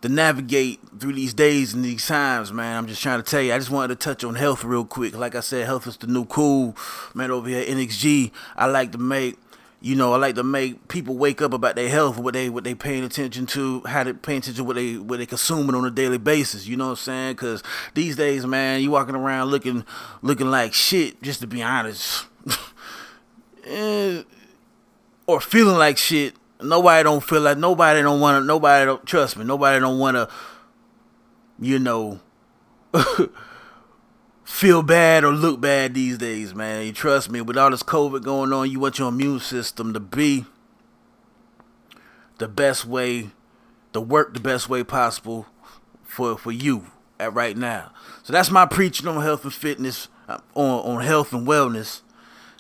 to 0.04 0.10
navigate 0.10 0.82
through 1.00 1.14
these 1.14 1.34
days 1.34 1.74
and 1.74 1.84
these 1.84 2.06
times, 2.06 2.52
man. 2.52 2.76
I'm 2.76 2.88
just 2.88 3.02
trying 3.02 3.24
to 3.24 3.24
tell 3.24 3.42
you. 3.42 3.54
I 3.54 3.58
just 3.58 3.70
wanted 3.70 3.98
to 3.98 4.04
touch 4.04 4.26
on 4.26 4.36
health 4.36 4.66
real 4.66 4.84
quick. 4.84 5.16
Like 5.16 5.34
I 5.34 5.40
said, 5.40 5.66
health 5.66 5.88
is 5.88 5.96
the 5.96 6.08
new 6.08 6.26
cool, 6.26 6.76
man. 7.14 7.32
Over 7.32 7.48
here 7.48 7.64
NXG, 7.64 8.32
I 8.58 8.66
like 8.66 8.92
to 8.92 8.98
make, 8.98 9.38
you 9.80 9.96
know, 9.96 10.12
I 10.12 10.18
like 10.18 10.36
to 10.36 10.44
make 10.44 10.90
people 10.90 11.16
wake 11.16 11.42
up 11.42 11.54
about 11.54 11.78
their 11.78 11.88
health, 11.88 12.18
what 12.18 12.34
they 12.34 12.50
what 12.50 12.66
they 12.66 12.76
paying 12.76 13.06
attention 13.06 13.46
to, 13.46 13.82
how 13.86 14.04
they 14.04 14.12
paying 14.12 14.40
attention 14.40 14.56
to 14.56 14.64
what 14.66 14.76
they 14.76 14.98
what 14.98 15.20
they 15.20 15.26
consuming 15.26 15.74
on 15.74 15.86
a 15.86 15.92
daily 15.92 16.18
basis. 16.18 16.68
You 16.68 16.76
know 16.76 16.88
what 16.88 16.92
I'm 16.92 16.96
saying? 16.98 17.36
Because 17.36 17.64
these 17.94 18.18
days, 18.18 18.46
man, 18.46 18.82
you 18.82 18.92
walking 18.92 19.16
around 19.16 19.52
looking 19.52 19.86
looking 20.22 20.52
like 20.52 20.74
shit. 20.74 21.22
Just 21.24 21.40
to 21.40 21.48
be 21.48 21.64
honest. 21.64 22.26
Eh, 23.66 24.24
or 25.26 25.40
feeling 25.40 25.78
like 25.78 25.98
shit 25.98 26.36
nobody 26.64 27.04
don't 27.04 27.24
feel 27.24 27.42
like 27.42 27.58
nobody 27.58 28.02
don't 28.02 28.20
want 28.20 28.42
to 28.42 28.46
nobody 28.46 28.86
don't 28.86 29.06
trust 29.06 29.38
me 29.38 29.44
nobody 29.44 29.80
don't 29.80 30.00
want 30.00 30.16
to 30.16 30.28
you 31.60 31.80
know 31.80 32.20
feel 34.44 34.84
bad 34.84 35.24
or 35.24 35.32
look 35.32 35.60
bad 35.60 35.94
these 35.94 36.18
days 36.18 36.54
man. 36.54 36.86
You 36.86 36.94
trust 36.94 37.30
me 37.30 37.42
with 37.42 37.58
all 37.58 37.72
this 37.72 37.84
covid 37.84 38.24
going 38.24 38.54
on 38.54 38.70
you 38.70 38.80
want 38.80 39.00
your 39.00 39.10
immune 39.10 39.40
system 39.40 39.94
to 39.94 40.00
be 40.00 40.46
the 42.38 42.48
best 42.48 42.86
way 42.86 43.32
to 43.94 44.02
work 44.02 44.34
the 44.34 44.40
best 44.40 44.70
way 44.70 44.84
possible 44.84 45.48
for 46.04 46.38
for 46.38 46.52
you 46.52 46.88
at 47.20 47.34
right 47.34 47.58
now. 47.58 47.92
So 48.24 48.34
that's 48.34 48.52
my 48.52 48.66
preaching 48.66 49.08
on 49.08 49.22
health 49.22 49.44
and 49.44 49.54
fitness 49.54 50.08
uh, 50.28 50.40
on 50.56 50.98
on 50.98 51.04
health 51.04 51.34
and 51.34 51.48
wellness 51.48 52.02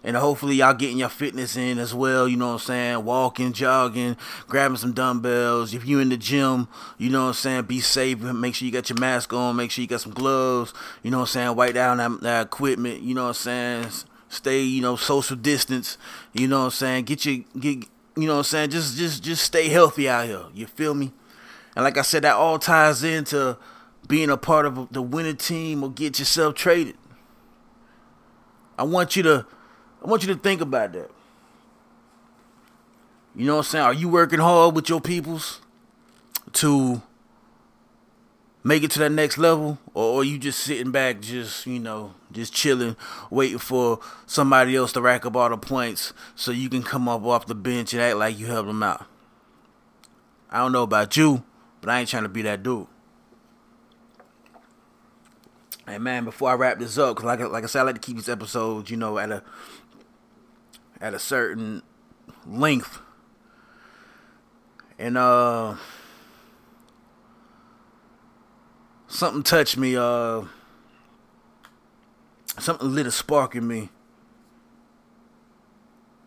And 0.03 0.17
hopefully 0.17 0.55
y'all 0.55 0.73
getting 0.73 0.97
your 0.97 1.09
fitness 1.09 1.55
in 1.55 1.79
as 1.79 1.93
well, 1.93 2.27
you 2.27 2.35
know 2.35 2.47
what 2.47 2.53
I'm 2.53 2.59
saying? 2.59 3.05
Walking, 3.05 3.53
jogging, 3.53 4.17
grabbing 4.47 4.77
some 4.77 4.91
dumbbells. 4.91 5.73
If 5.73 5.85
you 5.85 5.99
in 5.99 6.09
the 6.09 6.17
gym, 6.17 6.67
you 6.97 7.09
know 7.09 7.21
what 7.21 7.27
I'm 7.27 7.33
saying, 7.33 7.63
be 7.63 7.79
safe. 7.79 8.19
Make 8.19 8.55
sure 8.55 8.65
you 8.65 8.71
got 8.71 8.89
your 8.89 8.99
mask 8.99 9.31
on, 9.31 9.55
make 9.55 9.71
sure 9.71 9.81
you 9.81 9.87
got 9.87 10.01
some 10.01 10.13
gloves, 10.13 10.73
you 11.03 11.11
know 11.11 11.19
what 11.19 11.23
I'm 11.23 11.27
saying, 11.27 11.55
wipe 11.55 11.73
down 11.73 11.97
that, 11.97 12.21
that 12.21 12.45
equipment, 12.47 13.01
you 13.01 13.15
know 13.15 13.23
what 13.23 13.29
I'm 13.29 13.33
saying? 13.35 13.87
Stay, 14.27 14.61
you 14.61 14.81
know, 14.81 14.97
social 14.97 15.37
distance, 15.37 15.97
you 16.33 16.47
know 16.47 16.59
what 16.59 16.65
I'm 16.65 16.71
saying? 16.71 17.05
Get 17.05 17.25
your 17.25 17.45
get 17.57 17.85
you 18.15 18.27
know 18.27 18.33
what 18.33 18.39
I'm 18.39 18.43
saying? 18.43 18.69
Just 18.71 18.97
just 18.97 19.23
just 19.23 19.43
stay 19.43 19.69
healthy 19.69 20.09
out 20.09 20.27
here. 20.27 20.45
You 20.53 20.67
feel 20.67 20.93
me? 20.93 21.13
And 21.75 21.83
like 21.83 21.97
I 21.97 22.01
said, 22.01 22.23
that 22.23 22.35
all 22.35 22.59
ties 22.59 23.03
into 23.03 23.57
being 24.07 24.29
a 24.29 24.37
part 24.37 24.65
of 24.65 24.91
the 24.91 25.01
winning 25.01 25.37
team 25.37 25.83
or 25.83 25.89
get 25.89 26.19
yourself 26.19 26.55
traded. 26.55 26.95
I 28.77 28.83
want 28.83 29.15
you 29.15 29.23
to 29.23 29.45
I 30.03 30.07
want 30.07 30.23
you 30.23 30.33
to 30.33 30.39
think 30.39 30.61
about 30.61 30.93
that. 30.93 31.09
You 33.35 33.45
know 33.45 33.53
what 33.55 33.59
I'm 33.59 33.71
saying? 33.71 33.85
Are 33.85 33.93
you 33.93 34.09
working 34.09 34.39
hard 34.39 34.75
with 34.75 34.89
your 34.89 35.01
peoples 35.01 35.61
to 36.53 37.01
make 38.63 38.83
it 38.83 38.91
to 38.91 38.99
that 38.99 39.11
next 39.11 39.37
level? 39.37 39.79
Or 39.93 40.21
are 40.21 40.23
you 40.23 40.37
just 40.37 40.59
sitting 40.59 40.91
back, 40.91 41.21
just, 41.21 41.65
you 41.65 41.79
know, 41.79 42.13
just 42.31 42.53
chilling, 42.53 42.95
waiting 43.31 43.57
for 43.57 43.99
somebody 44.25 44.75
else 44.75 44.91
to 44.93 45.01
rack 45.01 45.25
up 45.25 45.35
all 45.35 45.49
the 45.49 45.57
points 45.57 46.13
so 46.35 46.51
you 46.51 46.69
can 46.69 46.83
come 46.83 47.07
up 47.07 47.23
off 47.23 47.47
the 47.47 47.55
bench 47.55 47.93
and 47.93 48.01
act 48.01 48.17
like 48.17 48.37
you 48.37 48.47
helped 48.47 48.67
them 48.67 48.83
out? 48.83 49.05
I 50.51 50.59
don't 50.59 50.71
know 50.71 50.83
about 50.83 51.17
you, 51.17 51.43
but 51.81 51.89
I 51.89 52.01
ain't 52.01 52.09
trying 52.09 52.23
to 52.23 52.29
be 52.29 52.43
that 52.43 52.61
dude. 52.61 52.87
And 55.87 56.03
man, 56.03 56.23
before 56.23 56.49
I 56.49 56.53
wrap 56.53 56.79
this 56.79 56.97
up, 56.97 57.17
cause 57.17 57.25
like 57.25 57.39
like 57.39 57.63
I 57.63 57.67
said, 57.67 57.81
I 57.81 57.83
like 57.83 57.95
to 57.95 58.01
keep 58.01 58.15
these 58.15 58.29
episodes, 58.29 58.89
you 58.89 58.95
know, 58.95 59.17
at 59.17 59.31
a 59.31 59.43
at 61.03 61.13
a 61.13 61.19
certain 61.19 61.83
length. 62.47 63.01
And 64.97 65.17
uh 65.17 65.75
something 69.07 69.43
touched 69.43 69.77
me, 69.77 69.97
uh 69.97 70.43
something 72.57 72.95
lit 72.95 73.05
a 73.05 73.11
spark 73.11 73.53
in 73.53 73.67
me 73.67 73.89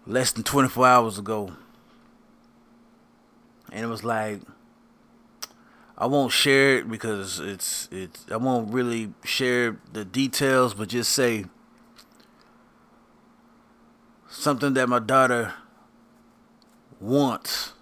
less 0.07 0.31
than 0.31 0.45
24 0.45 0.87
hours 0.87 1.19
ago. 1.19 1.53
And 3.73 3.83
it 3.83 3.89
was 3.89 4.05
like 4.05 4.43
I 5.97 6.05
won't 6.05 6.33
share 6.33 6.77
it 6.77 6.91
because 6.91 7.41
it's 7.41 7.89
it's 7.91 8.27
I 8.31 8.37
won't 8.37 8.75
really 8.75 9.15
share 9.25 9.79
the 9.95 10.05
details, 10.05 10.75
but 10.75 10.91
just 10.91 11.13
say 11.13 11.47
something 14.29 14.75
that 14.75 14.89
my 14.89 14.99
daughter 14.99 15.55
wants, 17.01 17.73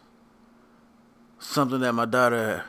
something 1.38 1.80
that 1.80 1.92
my 1.92 2.04
daughter 2.04 2.64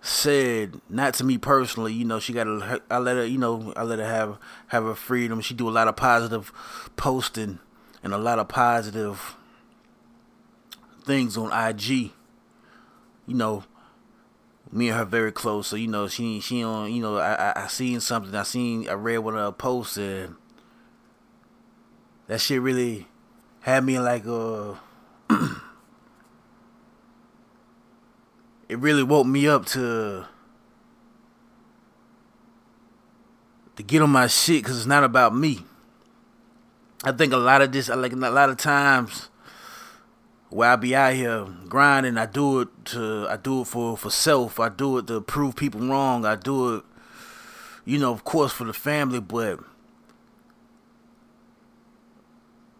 said, 0.00 0.80
not 0.88 1.14
to 1.14 1.24
me 1.24 1.38
personally. 1.38 1.92
You 1.92 2.04
know, 2.04 2.20
she 2.20 2.32
got 2.32 2.44
to. 2.44 2.80
I 2.90 2.98
let 2.98 3.16
her. 3.16 3.24
You 3.24 3.38
know, 3.38 3.72
I 3.76 3.82
let 3.82 3.98
her 3.98 4.06
have 4.06 4.38
have 4.68 4.84
her 4.84 4.94
freedom. 4.94 5.40
She 5.40 5.54
do 5.54 5.68
a 5.68 5.70
lot 5.70 5.88
of 5.88 5.96
positive 5.96 6.52
posting 6.96 7.58
and 8.02 8.14
a 8.14 8.18
lot 8.18 8.38
of 8.38 8.48
positive 8.48 9.36
things 11.04 11.36
on 11.36 11.52
IG. 11.52 12.12
You 13.26 13.34
know, 13.34 13.64
me 14.70 14.88
and 14.88 14.98
her 14.98 15.04
very 15.04 15.32
close. 15.32 15.66
So 15.66 15.76
you 15.76 15.88
know, 15.88 16.06
she 16.08 16.40
she 16.40 16.62
on. 16.62 16.92
You 16.92 17.02
know, 17.02 17.16
I 17.16 17.34
I, 17.34 17.64
I 17.64 17.66
seen 17.66 18.00
something. 18.00 18.34
I 18.34 18.44
seen. 18.44 18.88
I 18.88 18.92
read 18.92 19.18
one 19.18 19.34
of 19.34 19.40
her 19.40 19.52
posts 19.52 19.96
and 19.96 20.36
that 22.28 22.40
shit 22.40 22.60
really 22.60 23.06
had 23.60 23.84
me 23.84 23.98
like 23.98 24.26
uh 24.26 24.74
it 28.68 28.78
really 28.78 29.02
woke 29.02 29.26
me 29.26 29.48
up 29.48 29.66
to 29.66 30.24
to 33.76 33.82
get 33.82 34.02
on 34.02 34.10
my 34.10 34.26
shit 34.26 34.62
because 34.62 34.78
it's 34.78 34.86
not 34.86 35.04
about 35.04 35.34
me. 35.34 35.64
I 37.04 37.12
think 37.12 37.32
a 37.32 37.36
lot 37.36 37.62
of 37.62 37.72
this, 37.72 37.88
like 37.88 38.12
a 38.12 38.16
lot 38.16 38.48
of 38.48 38.56
times, 38.56 39.28
where 40.48 40.70
I 40.70 40.76
be 40.76 40.96
out 40.96 41.12
here 41.14 41.46
grinding, 41.68 42.16
I 42.16 42.26
do 42.26 42.60
it 42.60 42.68
to, 42.86 43.26
I 43.28 43.36
do 43.36 43.60
it 43.60 43.66
for 43.66 43.96
for 43.96 44.10
self. 44.10 44.58
I 44.58 44.70
do 44.70 44.98
it 44.98 45.06
to 45.08 45.20
prove 45.20 45.56
people 45.56 45.80
wrong. 45.80 46.24
I 46.24 46.36
do 46.36 46.76
it, 46.76 46.84
you 47.84 47.98
know, 47.98 48.12
of 48.12 48.24
course, 48.24 48.52
for 48.52 48.64
the 48.64 48.72
family, 48.72 49.20
but 49.20 49.60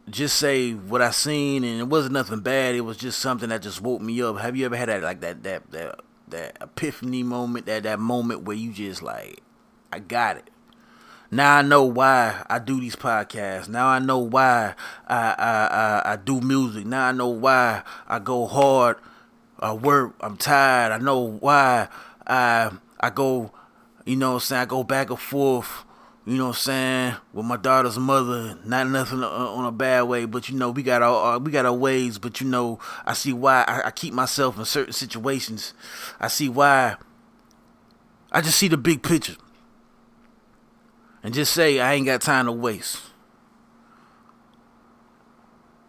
just 0.09 0.37
say 0.37 0.73
what 0.73 1.03
I 1.03 1.11
seen, 1.11 1.65
and 1.65 1.81
it 1.81 1.89
wasn't 1.89 2.15
nothing 2.15 2.41
bad. 2.41 2.75
It 2.75 2.83
was 2.83 2.97
just 2.97 3.19
something 3.19 3.49
that 3.49 3.63
just 3.63 3.81
woke 3.81 4.01
me 4.01 4.23
up. 4.23 4.39
Have 4.39 4.57
you 4.57 4.65
ever 4.67 4.77
had 4.77 4.89
that 4.89 5.03
like 5.03 5.21
that 5.21 5.43
that 5.43 5.71
that 5.73 6.01
that 6.29 6.59
epiphany 6.61 7.23
moment, 7.23 7.67
that 7.67 7.85
that 7.85 7.99
moment 7.99 8.43
where 8.43 8.57
you 8.57 8.73
just 8.73 9.03
like, 9.03 9.43
I 9.93 9.99
got 9.99 10.37
it. 10.37 10.51
Now 11.31 11.57
I 11.57 11.63
know 11.63 11.83
why 11.85 12.45
I 12.49 12.61
do 12.61 12.81
these 12.81 12.95
podcasts. 12.95 13.69
Now 13.69 13.89
I 13.89 13.99
know 13.99 14.19
why 14.19 14.75
I 15.09 15.17
I 15.17 15.67
I, 16.07 16.13
I 16.13 16.17
do 16.17 16.41
music. 16.41 16.87
Now 16.87 17.09
I 17.09 17.13
know 17.13 17.29
why 17.29 17.83
I 18.07 18.21
go 18.21 18.47
hard. 18.47 18.99
I 19.59 19.73
work. 19.73 20.15
I'm 20.21 20.37
tired. 20.37 20.93
I 20.93 20.99
know 20.99 21.19
why 21.19 21.89
I 22.27 22.71
I 23.01 23.11
go. 23.11 23.53
You 24.05 24.15
know 24.15 24.31
what 24.31 24.35
I'm 24.35 24.41
saying? 24.41 24.63
I 24.63 24.67
go 24.67 24.85
back 24.85 25.11
and 25.11 25.19
forth 25.19 25.85
you 26.27 26.37
know 26.37 26.47
what 26.47 26.57
I'm 26.57 26.61
saying, 26.61 27.15
with 27.33 27.47
my 27.47 27.57
daughter's 27.57 27.99
mother, 27.99 28.59
not 28.65 28.89
nothing 28.89 29.23
uh, 29.23 29.29
on 29.29 29.65
a 29.65 29.71
bad 29.71 30.03
way, 30.03 30.25
but 30.25 30.49
you 30.49 30.57
know, 30.57 30.71
we 30.71 30.83
got 30.83 31.01
our 31.01 31.37
uh, 31.37 31.39
we 31.39 31.53
got 31.53 31.67
our 31.67 31.73
ways, 31.73 32.19
but 32.19 32.41
you 32.41 32.49
know, 32.49 32.81
I 33.05 33.13
see 33.13 33.33
why 33.33 33.65
I, 33.69 33.87
I 33.87 33.91
keep 33.93 34.13
myself 34.13 34.59
in 34.59 34.65
certain 34.65 34.93
situations. 34.93 35.73
I 36.19 36.27
see 36.27 36.49
why 36.49 36.97
I 38.33 38.41
just 38.41 38.59
see 38.59 38.67
the 38.67 38.77
big 38.77 39.05
picture. 39.05 39.37
And 41.23 41.33
just 41.33 41.53
say 41.53 41.79
I 41.79 41.95
ain't 41.95 42.07
got 42.07 42.23
time 42.23 42.47
to 42.47 42.53
waste. 42.53 43.01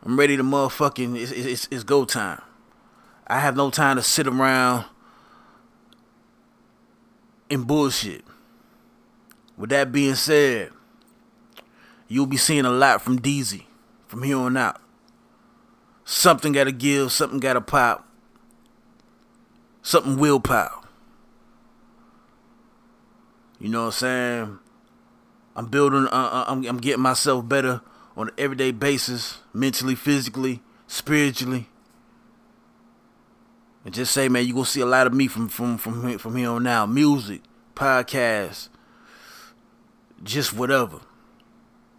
I'm 0.04 0.20
ready 0.20 0.38
to 0.38 0.44
motherfucking 0.44 1.20
it's, 1.20 1.32
it's, 1.32 1.68
it's 1.72 1.84
go 1.84 2.06
time. 2.06 2.42
I 3.26 3.40
have 3.40 3.56
no 3.56 3.72
time 3.72 3.96
to 3.96 4.04
sit 4.04 4.28
around 4.28 4.86
and 7.50 7.66
bullshit. 7.66 8.24
With 9.58 9.72
that 9.72 9.92
being 9.92 10.16
said, 10.16 10.72
you'll 12.08 12.28
be 12.28 12.38
seeing 12.38 12.66
a 12.66 12.72
lot 12.72 13.02
from 13.02 13.20
Deezy 13.20 13.64
from 14.08 14.24
here 14.24 14.38
on 14.38 14.56
out. 14.56 14.80
Something 16.06 16.54
gotta 16.54 16.72
give, 16.72 17.12
something 17.12 17.40
gotta 17.40 17.60
pop, 17.60 18.08
something 19.82 20.18
will 20.18 20.40
pop. 20.40 20.88
You 23.60 23.70
know 23.70 23.86
what 23.86 23.86
I'm 23.88 23.92
saying? 23.92 24.60
I'm 25.56 25.66
building, 25.66 26.06
uh, 26.06 26.12
uh, 26.12 26.46
I'm, 26.48 26.64
I'm 26.66 26.78
getting 26.78 27.02
myself 27.02 27.48
better 27.50 27.82
on 28.16 28.30
an 28.30 28.34
everyday 28.38 28.72
basis, 28.72 29.40
mentally, 29.54 29.96
physically, 29.96 30.62
spiritually. 30.86 31.68
And 33.84 33.94
just 33.94 34.14
say, 34.14 34.30
man, 34.30 34.46
you're 34.46 34.54
gonna 34.54 34.66
see 34.66 34.82
a 34.82 34.86
lot 34.86 35.08
of 35.08 35.14
me 35.14 35.28
from 35.28 35.50
from 35.50 35.78
from 35.78 36.18
from 36.18 36.36
here 36.36 36.50
on 36.50 36.64
now. 36.64 36.86
Music, 36.86 37.42
podcasts, 37.74 38.70
just 40.24 40.54
whatever. 40.54 41.00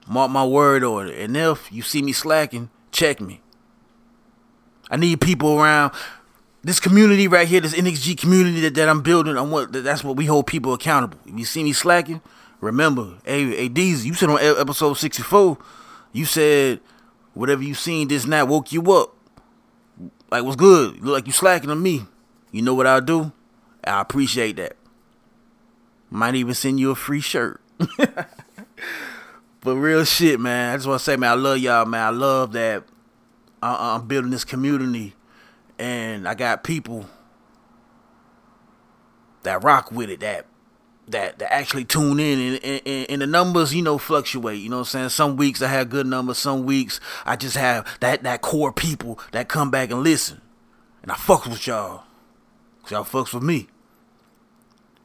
Mark 0.07 0.31
my 0.31 0.44
word 0.44 0.83
it. 0.83 1.18
And 1.18 1.37
if 1.37 1.70
you 1.70 1.83
see 1.83 2.02
me 2.02 2.12
slacking, 2.12 2.70
check 2.90 3.20
me. 3.20 3.42
I 4.90 4.96
need 4.96 5.20
people 5.20 5.59
around 5.59 5.92
this 6.62 6.81
community 6.81 7.28
right 7.28 7.46
here, 7.46 7.61
this 7.61 7.74
NXG 7.74 8.18
community 8.18 8.61
that, 8.62 8.74
that 8.74 8.88
I'm 8.88 9.02
building. 9.02 9.37
I 9.37 9.42
want 9.42 9.72
that's 9.72 10.02
what 10.02 10.16
we 10.16 10.26
hold 10.26 10.46
people 10.46 10.72
accountable. 10.72 11.18
If 11.26 11.38
you 11.38 11.44
see 11.44 11.62
me 11.62 11.72
slacking, 11.72 12.20
remember, 12.61 13.18
hey, 13.24 13.44
hey, 13.54 13.68
Deezy, 13.68 14.07
you 14.07 14.14
said 14.14 14.31
on 14.31 14.38
episode 14.40 14.94
64, 14.94 15.59
you 16.12 16.24
said 16.24 16.81
whatever 17.35 17.62
you 17.62 17.74
seen 17.74 18.09
this 18.09 18.26
night 18.26 18.44
woke 18.44 18.72
you 18.72 18.92
up. 18.92 19.14
Like 20.31 20.44
what's 20.44 20.57
good? 20.57 21.00
Look 21.00 21.14
like 21.14 21.26
you 21.26 21.33
slacking 21.33 21.70
on 21.70 21.83
me. 21.83 22.07
You 22.50 22.62
know 22.62 22.74
what 22.74 22.87
I'll 22.87 23.00
do? 23.00 23.33
I 23.85 24.00
appreciate 24.00 24.57
that. 24.57 24.76
Might 26.11 26.35
even 26.35 26.54
send 26.54 26.81
you 26.81 26.90
a 26.90 26.94
free 26.94 27.20
shirt. 27.20 27.61
but 29.60 29.74
real 29.74 30.04
shit, 30.04 30.40
man. 30.40 30.72
I 30.72 30.76
just 30.76 30.86
want 30.86 31.00
to 31.00 31.04
say, 31.04 31.16
man, 31.16 31.30
I 31.30 31.34
love 31.34 31.58
y'all, 31.58 31.86
man. 31.86 32.00
I 32.00 32.10
love 32.10 32.52
that 32.52 32.84
uh, 33.62 33.66
uh, 33.66 33.94
I'm 33.96 34.06
building 34.06 34.30
this 34.30 34.44
community, 34.44 35.14
and 35.78 36.28
I 36.28 36.34
got 36.34 36.64
people 36.64 37.06
that 39.42 39.62
rock 39.62 39.90
with 39.92 40.10
it, 40.10 40.20
that 40.20 40.46
that 41.08 41.38
that 41.38 41.52
actually 41.52 41.84
tune 41.84 42.20
in, 42.20 42.60
and, 42.62 42.82
and, 42.86 43.10
and 43.10 43.22
the 43.22 43.26
numbers, 43.26 43.74
you 43.74 43.82
know, 43.82 43.98
fluctuate. 43.98 44.60
You 44.60 44.68
know 44.68 44.76
what 44.76 44.94
I'm 44.94 45.08
saying? 45.08 45.08
Some 45.10 45.36
weeks 45.36 45.62
I 45.62 45.68
have 45.68 45.88
good 45.88 46.06
numbers, 46.06 46.38
some 46.38 46.64
weeks 46.64 47.00
I 47.24 47.36
just 47.36 47.56
have 47.56 47.86
that 48.00 48.22
that 48.24 48.42
core 48.42 48.72
people 48.72 49.18
that 49.32 49.48
come 49.48 49.70
back 49.70 49.90
and 49.90 50.02
listen, 50.02 50.40
and 51.02 51.10
I 51.10 51.14
fucks 51.14 51.46
with 51.46 51.66
y'all, 51.66 52.04
cause 52.82 52.90
y'all 52.90 53.04
fucks 53.04 53.32
with 53.32 53.42
me 53.42 53.68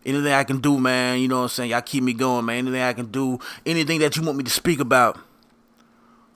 anything 0.05 0.31
I 0.33 0.43
can 0.43 0.59
do, 0.59 0.79
man, 0.79 1.19
you 1.19 1.27
know 1.27 1.37
what 1.37 1.43
I'm 1.43 1.49
saying? 1.49 1.71
Y'all 1.71 1.81
keep 1.81 2.03
me 2.03 2.13
going, 2.13 2.45
man. 2.45 2.59
Anything 2.59 2.81
I 2.81 2.93
can 2.93 3.07
do, 3.07 3.39
anything 3.65 3.99
that 3.99 4.15
you 4.15 4.23
want 4.23 4.37
me 4.37 4.43
to 4.43 4.51
speak 4.51 4.79
about 4.79 5.19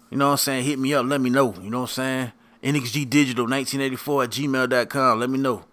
You 0.09 0.17
know 0.17 0.27
what 0.27 0.31
I'm 0.31 0.37
saying? 0.37 0.63
Hit 0.65 0.79
me 0.79 0.93
up, 0.93 1.05
let 1.05 1.21
me 1.21 1.29
know. 1.29 1.53
You 1.61 1.69
know 1.69 1.81
what 1.81 1.97
I'm 1.97 2.31
saying? 2.31 2.31
NXG 2.63 3.09
Digital 3.09 3.45
1984 3.45 4.23
at 4.23 4.29
gmail.com. 4.29 5.19
Let 5.19 5.29
me 5.29 5.37
know. 5.37 5.65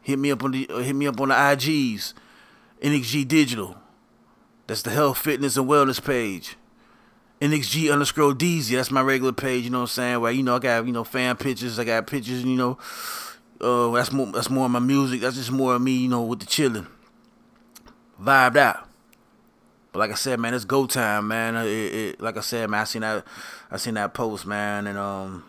Hit 0.00 0.18
me 0.18 0.30
up 0.30 0.44
on 0.44 0.52
the 0.52 0.68
uh, 0.68 0.78
hit 0.78 0.94
me 0.94 1.06
up 1.06 1.20
on 1.20 1.28
the 1.28 1.34
IGs. 1.34 2.12
NXG 2.82 3.26
Digital. 3.26 3.76
That's 4.66 4.82
the 4.82 4.90
health, 4.90 5.18
fitness, 5.18 5.56
and 5.56 5.68
wellness 5.68 6.02
page. 6.02 6.56
NXG 7.40 7.92
underscore 7.92 8.32
DZ. 8.32 8.70
That's 8.70 8.90
my 8.90 9.02
regular 9.02 9.32
page. 9.32 9.64
You 9.64 9.70
know 9.70 9.80
what 9.80 9.82
I'm 9.82 9.88
saying? 9.88 10.20
Where 10.20 10.32
you 10.32 10.42
know 10.42 10.56
I 10.56 10.58
got 10.58 10.86
you 10.86 10.92
know 10.92 11.04
fan 11.04 11.36
pictures. 11.36 11.78
I 11.78 11.84
got 11.84 12.06
pictures. 12.06 12.44
You 12.44 12.56
know, 12.56 12.78
uh, 13.60 13.90
that's 13.90 14.12
more 14.12 14.26
that's 14.26 14.50
more 14.50 14.66
of 14.66 14.70
my 14.70 14.78
music. 14.78 15.20
That's 15.20 15.36
just 15.36 15.50
more 15.50 15.74
of 15.74 15.82
me. 15.82 15.92
You 15.92 16.08
know, 16.08 16.22
with 16.22 16.40
the 16.40 16.46
chilling, 16.46 16.86
vibed 18.24 18.56
out. 18.56 18.88
But 19.92 20.00
like 20.00 20.10
I 20.10 20.14
said, 20.14 20.40
man, 20.40 20.54
it's 20.54 20.64
go 20.64 20.86
time, 20.86 21.28
man. 21.28 21.54
It, 21.54 21.68
it, 21.68 22.20
like 22.20 22.36
I 22.36 22.40
said, 22.40 22.68
man, 22.68 22.80
I 22.80 22.84
seen 22.84 23.02
that, 23.02 23.24
I 23.70 23.76
seen 23.76 23.94
that 23.94 24.12
post, 24.12 24.44
man, 24.44 24.88
and 24.88 24.98
um, 24.98 25.44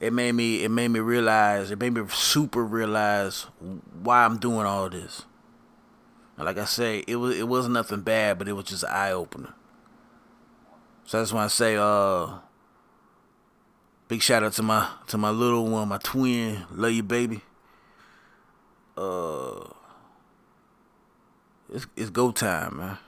it 0.00 0.12
made 0.12 0.32
me, 0.32 0.64
it 0.64 0.68
made 0.68 0.88
me 0.88 0.98
realize, 0.98 1.70
it 1.70 1.78
made 1.78 1.94
me 1.94 2.02
super 2.08 2.64
realize 2.64 3.46
why 4.02 4.24
I'm 4.24 4.38
doing 4.38 4.66
all 4.66 4.90
this. 4.90 5.26
And 6.36 6.46
like 6.46 6.58
I 6.58 6.64
say, 6.64 7.04
it 7.06 7.14
was, 7.14 7.38
it 7.38 7.46
wasn't 7.46 7.74
nothing 7.74 8.00
bad, 8.00 8.36
but 8.36 8.48
it 8.48 8.54
was 8.54 8.64
just 8.64 8.84
eye 8.86 9.12
opener. 9.12 9.54
So 11.04 11.20
I 11.20 11.22
just 11.22 11.32
want 11.32 11.48
to 11.48 11.56
say, 11.56 11.76
uh, 11.76 12.38
big 14.08 14.22
shout 14.22 14.42
out 14.42 14.54
to 14.54 14.62
my, 14.64 14.90
to 15.06 15.16
my 15.18 15.30
little 15.30 15.68
one, 15.68 15.86
my 15.86 15.98
twin, 15.98 16.64
love 16.72 16.90
you, 16.90 17.04
baby. 17.04 17.42
Uh 18.96 19.73
it's, 21.74 21.86
it's 21.96 22.10
go 22.10 22.30
time, 22.30 22.76
man. 22.76 22.98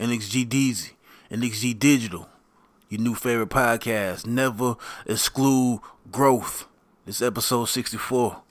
NXG 0.00 0.46
Deezy, 0.46 0.92
NXG 1.30 1.78
Digital, 1.78 2.28
your 2.88 3.00
new 3.00 3.14
favorite 3.14 3.50
podcast. 3.50 4.26
Never 4.26 4.76
exclude 5.06 5.80
growth. 6.10 6.66
This 7.04 7.22
episode 7.22 7.66
64. 7.66 8.42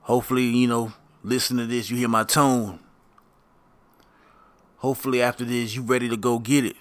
Hopefully, 0.00 0.44
you 0.44 0.66
know, 0.66 0.92
listen 1.22 1.56
to 1.56 1.66
this, 1.66 1.90
you 1.90 1.96
hear 1.96 2.08
my 2.08 2.24
tone. 2.24 2.78
Hopefully, 4.78 5.22
after 5.22 5.44
this, 5.44 5.74
you 5.74 5.82
ready 5.82 6.08
to 6.08 6.16
go 6.16 6.38
get 6.38 6.64
it. 6.64 6.76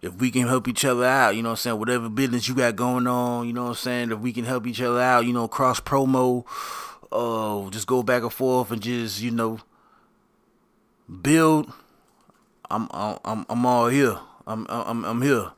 If 0.00 0.14
we 0.14 0.30
can 0.30 0.46
help 0.46 0.68
each 0.68 0.84
other 0.84 1.04
out, 1.04 1.36
you 1.36 1.42
know 1.42 1.50
what 1.50 1.54
I'm 1.54 1.56
saying? 1.56 1.78
Whatever 1.78 2.08
business 2.08 2.48
you 2.48 2.54
got 2.54 2.76
going 2.76 3.06
on, 3.06 3.46
you 3.46 3.52
know 3.52 3.64
what 3.64 3.70
I'm 3.70 3.74
saying? 3.74 4.12
If 4.12 4.20
we 4.20 4.32
can 4.32 4.44
help 4.44 4.66
each 4.66 4.80
other 4.80 5.00
out, 5.00 5.26
you 5.26 5.32
know, 5.32 5.48
cross 5.48 5.80
promo, 5.80 6.44
uh, 7.12 7.70
just 7.70 7.86
go 7.86 8.02
back 8.02 8.22
and 8.22 8.32
forth 8.32 8.70
and 8.70 8.82
just 8.82 9.20
you 9.20 9.30
know 9.30 9.60
build. 11.22 11.72
I'm 12.70 12.88
I'm 12.92 13.46
I'm 13.48 13.66
all 13.66 13.88
here. 13.88 14.18
I'm 14.46 14.66
I'm 14.68 15.04
I'm 15.04 15.22
here. 15.22 15.52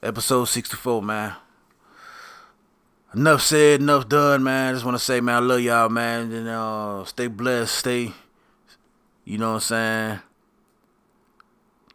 Episode 0.00 0.44
64, 0.44 1.02
man. 1.02 1.34
Enough 3.14 3.42
said, 3.42 3.80
enough 3.80 4.08
done, 4.08 4.44
man. 4.44 4.68
I 4.68 4.72
just 4.72 4.84
want 4.84 4.96
to 4.96 5.02
say, 5.02 5.20
man, 5.20 5.34
I 5.34 5.38
love 5.40 5.60
y'all, 5.60 5.88
man. 5.88 6.30
And 6.30 6.48
uh, 6.48 7.04
stay 7.04 7.26
blessed, 7.26 7.74
stay, 7.74 8.12
you 9.24 9.38
know 9.38 9.48
what 9.48 9.54
I'm 9.54 9.60
saying? 9.60 10.20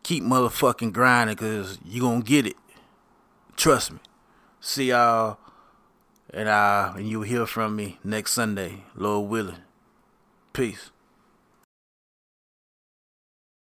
Keep 0.01 0.23
motherfucking 0.23 0.91
grinding, 0.91 1.35
because 1.35 1.77
you 1.85 2.01
going 2.01 2.23
to 2.23 2.27
get 2.27 2.45
it. 2.45 2.57
Trust 3.55 3.93
me. 3.93 3.99
See 4.65 4.91
y'all, 4.91 5.39
and 6.33 6.47
uh, 6.47 6.93
and 6.95 7.09
you'll 7.09 7.23
hear 7.23 7.45
from 7.45 7.75
me 7.75 7.99
next 8.01 8.31
Sunday, 8.31 8.85
Lord 8.95 9.29
willing. 9.29 9.57
Peace. 10.53 10.89